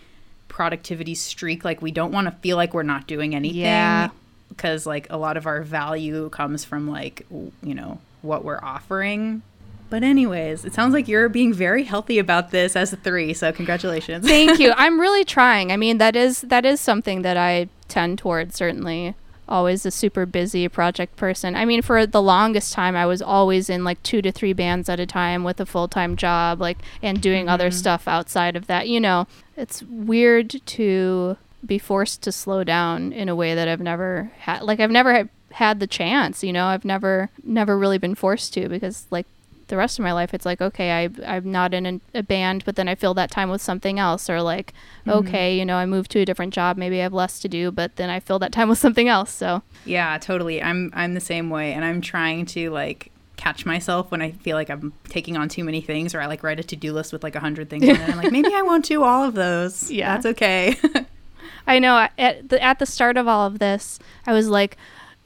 productivity 0.47 1.15
streak 1.15 1.65
like 1.65 1.81
we 1.81 1.89
don't 1.91 2.11
want 2.11 2.25
to 2.25 2.31
feel 2.41 2.55
like 2.57 2.75
we're 2.75 2.83
not 2.83 3.07
doing 3.07 3.33
anything 3.33 3.61
Yeah. 3.61 4.09
because 4.49 4.85
like 4.85 5.07
a 5.09 5.17
lot 5.17 5.35
of 5.35 5.47
our 5.47 5.63
value 5.63 6.29
comes 6.29 6.63
from 6.63 6.87
like 6.87 7.25
you 7.31 7.73
know 7.73 7.99
what 8.21 8.45
we're 8.45 8.59
offering 8.63 9.41
but 9.89 10.03
anyways 10.03 10.63
it 10.63 10.75
sounds 10.75 10.93
like 10.93 11.07
you're 11.07 11.27
being 11.27 11.51
very 11.51 11.83
healthy 11.83 12.19
about 12.19 12.51
this 12.51 12.75
as 12.75 12.93
a 12.93 12.97
three 12.97 13.33
so 13.33 13.51
congratulations 13.51 14.27
Thank 14.27 14.59
you. 14.59 14.73
I'm 14.77 14.99
really 14.99 15.25
trying. 15.25 15.71
I 15.71 15.77
mean, 15.77 15.97
that 15.97 16.15
is 16.15 16.41
that 16.41 16.65
is 16.65 16.79
something 16.79 17.23
that 17.23 17.35
I 17.37 17.67
tend 17.87 18.17
towards. 18.19 18.55
Certainly, 18.55 19.15
always 19.47 19.85
a 19.85 19.91
super 19.91 20.25
busy 20.25 20.67
project 20.67 21.15
person. 21.15 21.55
I 21.55 21.65
mean, 21.65 21.81
for 21.81 22.05
the 22.05 22.21
longest 22.21 22.73
time, 22.73 22.95
I 22.95 23.05
was 23.05 23.21
always 23.21 23.69
in 23.69 23.83
like 23.83 24.01
two 24.03 24.21
to 24.21 24.31
three 24.31 24.53
bands 24.53 24.89
at 24.89 24.99
a 24.99 25.05
time 25.05 25.43
with 25.43 25.59
a 25.59 25.65
full 25.65 25.87
time 25.87 26.15
job, 26.15 26.59
like 26.59 26.77
and 27.01 27.21
doing 27.21 27.47
other 27.47 27.69
mm-hmm. 27.69 27.77
stuff 27.77 28.07
outside 28.07 28.55
of 28.55 28.67
that. 28.67 28.87
You 28.87 28.99
know, 28.99 29.27
it's 29.55 29.83
weird 29.83 30.61
to 30.65 31.37
be 31.65 31.79
forced 31.79 32.21
to 32.23 32.31
slow 32.31 32.63
down 32.63 33.11
in 33.11 33.29
a 33.29 33.35
way 33.35 33.55
that 33.55 33.67
I've 33.67 33.81
never 33.81 34.31
had. 34.39 34.63
Like 34.63 34.79
I've 34.79 34.91
never 34.91 35.13
had 35.13 35.29
had 35.51 35.79
the 35.79 35.87
chance. 35.87 36.43
You 36.43 36.53
know, 36.53 36.65
I've 36.65 36.85
never 36.85 37.29
never 37.43 37.77
really 37.77 37.97
been 37.97 38.15
forced 38.15 38.53
to 38.53 38.69
because 38.69 39.07
like 39.09 39.25
the 39.67 39.77
rest 39.77 39.99
of 39.99 40.03
my 40.03 40.11
life 40.11 40.33
it's 40.33 40.45
like 40.45 40.61
okay 40.61 40.91
I, 40.91 41.09
i'm 41.25 41.51
not 41.51 41.73
in 41.73 41.85
an, 41.85 42.01
a 42.13 42.23
band 42.23 42.63
but 42.65 42.75
then 42.75 42.87
i 42.87 42.95
fill 42.95 43.13
that 43.15 43.31
time 43.31 43.49
with 43.49 43.61
something 43.61 43.99
else 43.99 44.29
or 44.29 44.41
like 44.41 44.73
mm-hmm. 45.05 45.11
okay 45.11 45.57
you 45.57 45.65
know 45.65 45.77
i 45.77 45.85
moved 45.85 46.11
to 46.11 46.19
a 46.19 46.25
different 46.25 46.53
job 46.53 46.77
maybe 46.77 46.99
i 46.99 47.03
have 47.03 47.13
less 47.13 47.39
to 47.39 47.47
do 47.47 47.71
but 47.71 47.95
then 47.95 48.09
i 48.09 48.19
fill 48.19 48.39
that 48.39 48.51
time 48.51 48.69
with 48.69 48.77
something 48.77 49.07
else 49.07 49.31
so. 49.31 49.61
Yeah 49.85 50.17
totally. 50.17 50.61
I'm 50.61 50.91
i'm 50.93 51.13
the 51.13 51.19
same 51.19 51.49
way 51.49 51.73
and 51.73 51.85
i'm 51.85 52.01
trying 52.01 52.45
to 52.47 52.69
like 52.71 53.11
catch 53.35 53.65
myself 53.65 54.09
when 54.09 54.21
i 54.21 54.31
feel 54.31 54.55
like 54.55 54.69
i'm 54.69 54.93
taking 55.09 55.37
on 55.37 55.47
too 55.47 55.63
many 55.63 55.79
things 55.81 56.15
or 56.15 56.21
i 56.21 56.25
like 56.25 56.43
write 56.43 56.59
a 56.59 56.63
to-do 56.63 56.91
list 56.91 57.13
with 57.13 57.23
like 57.23 57.35
a 57.35 57.39
hundred 57.39 57.69
things 57.69 57.83
on 57.83 57.89
it 57.89 57.99
and 57.99 58.11
i'm 58.13 58.17
like 58.17 58.31
maybe 58.31 58.53
i 58.53 58.61
won't 58.61 58.85
do 58.85 59.03
all 59.03 59.23
of 59.23 59.35
those. 59.35 59.91
Yeah. 59.97 60.13
that's 60.13 60.25
okay. 60.25 60.75
I 61.67 61.79
know 61.79 62.07
at 62.17 62.49
the, 62.49 62.63
at 62.63 62.79
the 62.79 62.85
start 62.85 63.17
of 63.17 63.27
all 63.27 63.45
of 63.45 63.59
this 63.59 63.99
i 64.25 64.33
was 64.33 64.47
like 64.47 64.77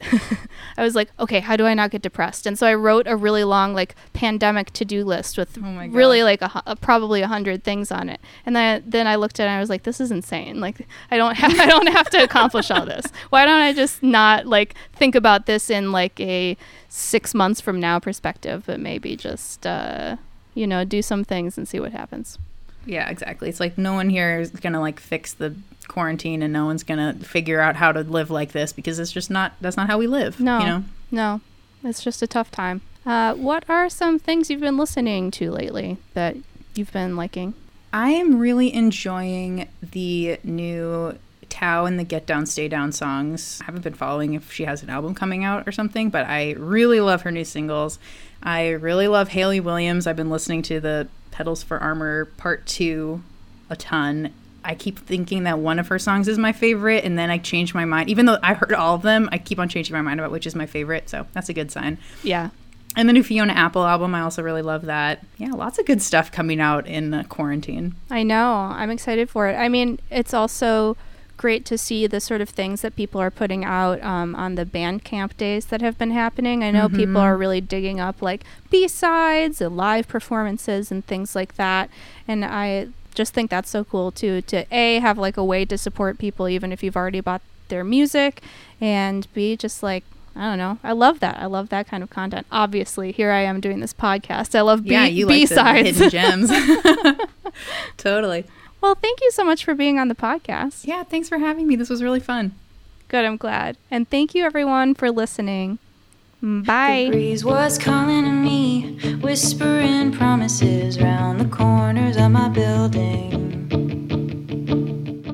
I 0.76 0.82
was 0.82 0.94
like, 0.94 1.10
okay, 1.18 1.40
how 1.40 1.56
do 1.56 1.66
I 1.66 1.74
not 1.74 1.90
get 1.90 2.02
depressed? 2.02 2.46
And 2.46 2.58
so 2.58 2.66
I 2.66 2.74
wrote 2.74 3.06
a 3.06 3.16
really 3.16 3.44
long 3.44 3.74
like 3.74 3.94
pandemic 4.12 4.70
to 4.72 4.84
do 4.84 5.04
list 5.04 5.36
with 5.38 5.58
Oh 5.62 5.86
really 5.88 6.22
like 6.22 6.42
a, 6.42 6.62
uh, 6.66 6.74
probably 6.76 7.22
a 7.22 7.28
hundred 7.28 7.64
things 7.64 7.90
on 7.90 8.08
it. 8.08 8.20
And 8.46 8.56
then 8.56 8.82
then 8.86 9.06
I 9.06 9.16
looked 9.16 9.40
at 9.40 9.44
it 9.44 9.46
and 9.48 9.56
I 9.56 9.60
was 9.60 9.70
like, 9.70 9.82
this 9.82 10.00
is 10.00 10.10
insane. 10.10 10.60
Like 10.60 10.86
I 11.10 11.16
don't 11.16 11.36
have 11.36 11.58
I 11.58 11.66
don't 11.66 11.88
have 11.88 12.10
to 12.10 12.22
accomplish 12.22 12.70
all 12.70 12.86
this. 12.86 13.06
Why 13.30 13.44
don't 13.44 13.60
I 13.60 13.72
just 13.72 14.02
not 14.02 14.46
like 14.46 14.74
think 14.92 15.14
about 15.14 15.46
this 15.46 15.70
in 15.70 15.92
like 15.92 16.18
a 16.20 16.56
six 16.88 17.34
months 17.34 17.60
from 17.60 17.80
now 17.80 17.98
perspective, 17.98 18.64
but 18.66 18.80
maybe 18.80 19.16
just 19.16 19.66
uh, 19.66 20.16
you 20.54 20.66
know 20.66 20.84
do 20.84 21.02
some 21.02 21.24
things 21.24 21.56
and 21.56 21.66
see 21.68 21.80
what 21.80 21.92
happens. 21.92 22.38
Yeah, 22.84 23.08
exactly. 23.08 23.48
It's 23.48 23.60
like 23.60 23.78
no 23.78 23.94
one 23.94 24.10
here 24.10 24.40
is 24.40 24.50
gonna 24.50 24.80
like 24.80 25.00
fix 25.00 25.34
the 25.34 25.54
quarantine, 25.88 26.42
and 26.42 26.52
no 26.52 26.66
one's 26.66 26.82
gonna 26.82 27.14
figure 27.14 27.60
out 27.60 27.76
how 27.76 27.92
to 27.92 28.00
live 28.00 28.30
like 28.30 28.52
this 28.52 28.72
because 28.72 28.98
it's 28.98 29.12
just 29.12 29.30
not. 29.30 29.54
That's 29.60 29.76
not 29.76 29.88
how 29.88 29.98
we 29.98 30.06
live. 30.06 30.40
No. 30.40 30.58
you 30.58 30.66
know. 30.66 30.84
No, 31.10 31.40
it's 31.84 32.02
just 32.02 32.22
a 32.22 32.26
tough 32.26 32.50
time. 32.50 32.80
Uh, 33.04 33.34
what 33.34 33.64
are 33.68 33.88
some 33.88 34.18
things 34.18 34.48
you've 34.48 34.60
been 34.60 34.76
listening 34.76 35.30
to 35.32 35.50
lately 35.50 35.98
that 36.14 36.36
you've 36.74 36.92
been 36.92 37.16
liking? 37.16 37.54
I 37.92 38.10
am 38.10 38.38
really 38.38 38.72
enjoying 38.72 39.68
the 39.82 40.38
new 40.42 41.18
Tao 41.50 41.84
and 41.84 41.98
the 41.98 42.04
Get 42.04 42.24
Down, 42.24 42.46
Stay 42.46 42.68
Down 42.68 42.92
songs. 42.92 43.58
I 43.60 43.64
haven't 43.64 43.82
been 43.82 43.92
following 43.92 44.32
if 44.32 44.50
she 44.52 44.64
has 44.64 44.82
an 44.82 44.88
album 44.88 45.14
coming 45.14 45.44
out 45.44 45.68
or 45.68 45.72
something, 45.72 46.08
but 46.08 46.26
I 46.26 46.52
really 46.52 47.00
love 47.00 47.22
her 47.22 47.30
new 47.30 47.44
singles. 47.44 47.98
I 48.42 48.70
really 48.70 49.08
love 49.08 49.28
Hayley 49.28 49.60
Williams. 49.60 50.06
I've 50.06 50.16
been 50.16 50.30
listening 50.30 50.62
to 50.62 50.80
the 50.80 51.08
Petals 51.30 51.62
for 51.62 51.78
Armor 51.78 52.24
Part 52.24 52.66
2 52.66 53.22
a 53.68 53.76
ton. 53.76 54.32
I 54.64 54.74
keep 54.74 54.98
thinking 54.98 55.44
that 55.44 55.58
one 55.58 55.78
of 55.78 55.88
her 55.88 55.98
songs 55.98 56.28
is 56.28 56.38
my 56.38 56.52
favorite, 56.52 57.04
and 57.04 57.18
then 57.18 57.30
I 57.30 57.38
change 57.38 57.74
my 57.74 57.84
mind. 57.84 58.08
Even 58.08 58.26
though 58.26 58.38
I 58.42 58.54
heard 58.54 58.72
all 58.72 58.94
of 58.94 59.02
them, 59.02 59.28
I 59.32 59.38
keep 59.38 59.58
on 59.58 59.68
changing 59.68 59.94
my 59.94 60.02
mind 60.02 60.20
about 60.20 60.30
which 60.32 60.46
is 60.46 60.54
my 60.54 60.66
favorite, 60.66 61.08
so 61.08 61.26
that's 61.32 61.48
a 61.48 61.52
good 61.52 61.70
sign. 61.70 61.98
Yeah, 62.22 62.50
And 62.96 63.08
the 63.08 63.12
new 63.12 63.22
Fiona 63.22 63.54
Apple 63.54 63.84
album, 63.84 64.14
I 64.14 64.20
also 64.20 64.42
really 64.42 64.62
love 64.62 64.82
that. 64.86 65.24
Yeah, 65.38 65.52
lots 65.52 65.78
of 65.78 65.86
good 65.86 66.02
stuff 66.02 66.30
coming 66.30 66.60
out 66.60 66.86
in 66.86 67.24
quarantine. 67.28 67.94
I 68.10 68.22
know. 68.22 68.52
I'm 68.74 68.90
excited 68.90 69.30
for 69.30 69.48
it. 69.48 69.54
I 69.54 69.68
mean, 69.68 69.98
it's 70.10 70.34
also 70.34 70.96
great 71.38 71.64
to 71.64 71.76
see 71.76 72.06
the 72.06 72.20
sort 72.20 72.40
of 72.40 72.48
things 72.48 72.82
that 72.82 72.94
people 72.94 73.20
are 73.20 73.30
putting 73.30 73.64
out 73.64 74.00
um, 74.04 74.34
on 74.36 74.54
the 74.54 74.64
Bandcamp 74.64 75.36
days 75.36 75.66
that 75.66 75.80
have 75.80 75.98
been 75.98 76.12
happening. 76.12 76.62
I 76.62 76.70
know 76.70 76.88
people 76.88 77.16
are 77.16 77.36
really 77.36 77.60
digging 77.60 77.98
up 77.98 78.22
like 78.22 78.44
B 78.70 78.86
sides 78.86 79.60
and 79.60 79.76
live 79.76 80.06
performances 80.06 80.92
and 80.92 81.04
things 81.04 81.34
like 81.34 81.54
that, 81.54 81.90
and 82.28 82.44
I 82.44 82.88
just 83.14 83.34
think 83.34 83.50
that's 83.50 83.70
so 83.70 83.84
cool 83.84 84.10
too 84.10 84.42
to 84.42 84.64
a 84.70 84.98
have 85.00 85.18
like 85.18 85.36
a 85.36 85.44
way 85.44 85.64
to 85.64 85.78
support 85.78 86.18
people 86.18 86.48
even 86.48 86.72
if 86.72 86.82
you've 86.82 86.96
already 86.96 87.20
bought 87.20 87.42
their 87.68 87.84
music, 87.84 88.42
and 88.80 89.26
b 89.34 89.56
just 89.56 89.82
like 89.82 90.04
I 90.34 90.48
don't 90.48 90.58
know. 90.58 90.78
I 90.82 90.92
love 90.92 91.20
that. 91.20 91.38
I 91.38 91.46
love 91.46 91.68
that 91.68 91.86
kind 91.86 92.02
of 92.02 92.08
content. 92.08 92.46
Obviously, 92.50 93.12
here 93.12 93.30
I 93.30 93.40
am 93.40 93.60
doing 93.60 93.80
this 93.80 93.92
podcast. 93.92 94.54
I 94.54 94.62
love 94.62 94.84
B 94.84 94.92
yeah, 94.92 95.04
you 95.04 95.26
B 95.26 95.46
like 95.46 95.48
the 95.50 95.82
hidden 95.90 96.10
gems. 96.10 96.50
totally. 97.98 98.44
well, 98.80 98.94
thank 98.94 99.20
you 99.20 99.30
so 99.30 99.44
much 99.44 99.64
for 99.64 99.74
being 99.74 99.98
on 99.98 100.08
the 100.08 100.14
podcast. 100.14 100.86
Yeah, 100.86 101.02
thanks 101.02 101.28
for 101.28 101.38
having 101.38 101.66
me. 101.66 101.76
This 101.76 101.90
was 101.90 102.02
really 102.02 102.20
fun. 102.20 102.52
Good, 103.08 103.26
I'm 103.26 103.36
glad. 103.36 103.76
And 103.90 104.08
thank 104.08 104.34
you 104.34 104.44
everyone 104.44 104.94
for 104.94 105.10
listening. 105.10 105.78
Mm, 106.42 106.64
bye. 106.64 107.10
Whispering 109.20 110.12
promises 110.12 111.00
round 111.00 111.40
the 111.40 111.48
corners 111.48 112.16
of 112.16 112.30
my 112.30 112.48
building. 112.48 113.50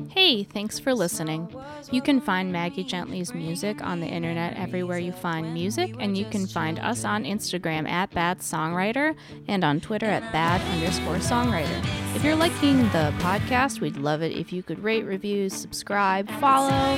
Hey, 0.09 0.43
thanks 0.43 0.77
for 0.79 0.93
listening. 0.93 1.47
You 1.91 2.01
can 2.01 2.21
find 2.21 2.51
Maggie 2.51 2.83
Gently's 2.83 3.33
music 3.33 3.83
on 3.83 3.99
the 3.99 4.05
internet 4.05 4.55
everywhere 4.57 4.99
you 4.99 5.11
find 5.11 5.53
music, 5.53 5.95
and 5.99 6.15
you 6.15 6.25
can 6.25 6.45
find 6.45 6.77
us 6.77 7.03
on 7.03 7.23
Instagram 7.23 7.89
at 7.89 8.11
Bad 8.11 8.39
Songwriter 8.39 9.15
and 9.47 9.63
on 9.63 9.79
Twitter 9.79 10.05
at 10.05 10.31
Bad 10.31 10.61
underscore 10.75 11.15
Songwriter. 11.15 11.83
If 12.15 12.23
you're 12.23 12.35
liking 12.35 12.77
the 12.89 13.11
podcast, 13.17 13.81
we'd 13.81 13.97
love 13.97 14.21
it 14.21 14.31
if 14.31 14.53
you 14.53 14.61
could 14.61 14.83
rate, 14.83 15.03
review, 15.03 15.49
subscribe, 15.49 16.29
follow, 16.39 16.97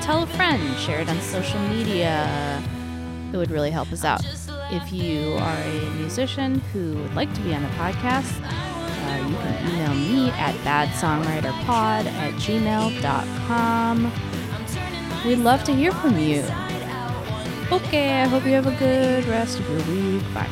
tell 0.00 0.24
a 0.24 0.26
friend, 0.26 0.76
share 0.78 1.00
it 1.00 1.08
on 1.08 1.20
social 1.20 1.60
media. 1.68 2.60
It 3.32 3.36
would 3.36 3.52
really 3.52 3.70
help 3.70 3.92
us 3.92 4.04
out. 4.04 4.24
If 4.74 4.92
you 4.92 5.34
are 5.34 5.56
a 5.56 5.90
musician 5.90 6.58
who 6.72 6.96
would 6.96 7.14
like 7.14 7.32
to 7.34 7.40
be 7.42 7.54
on 7.54 7.62
the 7.62 7.68
podcast, 7.68 8.42
uh, 8.42 9.28
you 9.28 9.36
can 9.36 9.68
email 9.70 9.94
me 9.94 10.30
at 10.30 10.52
badsongwriterpod 10.64 12.06
at 12.06 12.32
gmail.com. 12.34 14.12
We'd 15.24 15.38
love 15.38 15.62
to 15.64 15.72
hear 15.72 15.92
from 15.92 16.18
you. 16.18 16.42
Okay, 17.70 18.20
I 18.22 18.26
hope 18.26 18.44
you 18.44 18.52
have 18.52 18.66
a 18.66 18.76
good 18.76 19.24
rest 19.26 19.60
of 19.60 19.68
your 19.70 19.78
week. 19.94 20.24
Bye. 20.34 20.50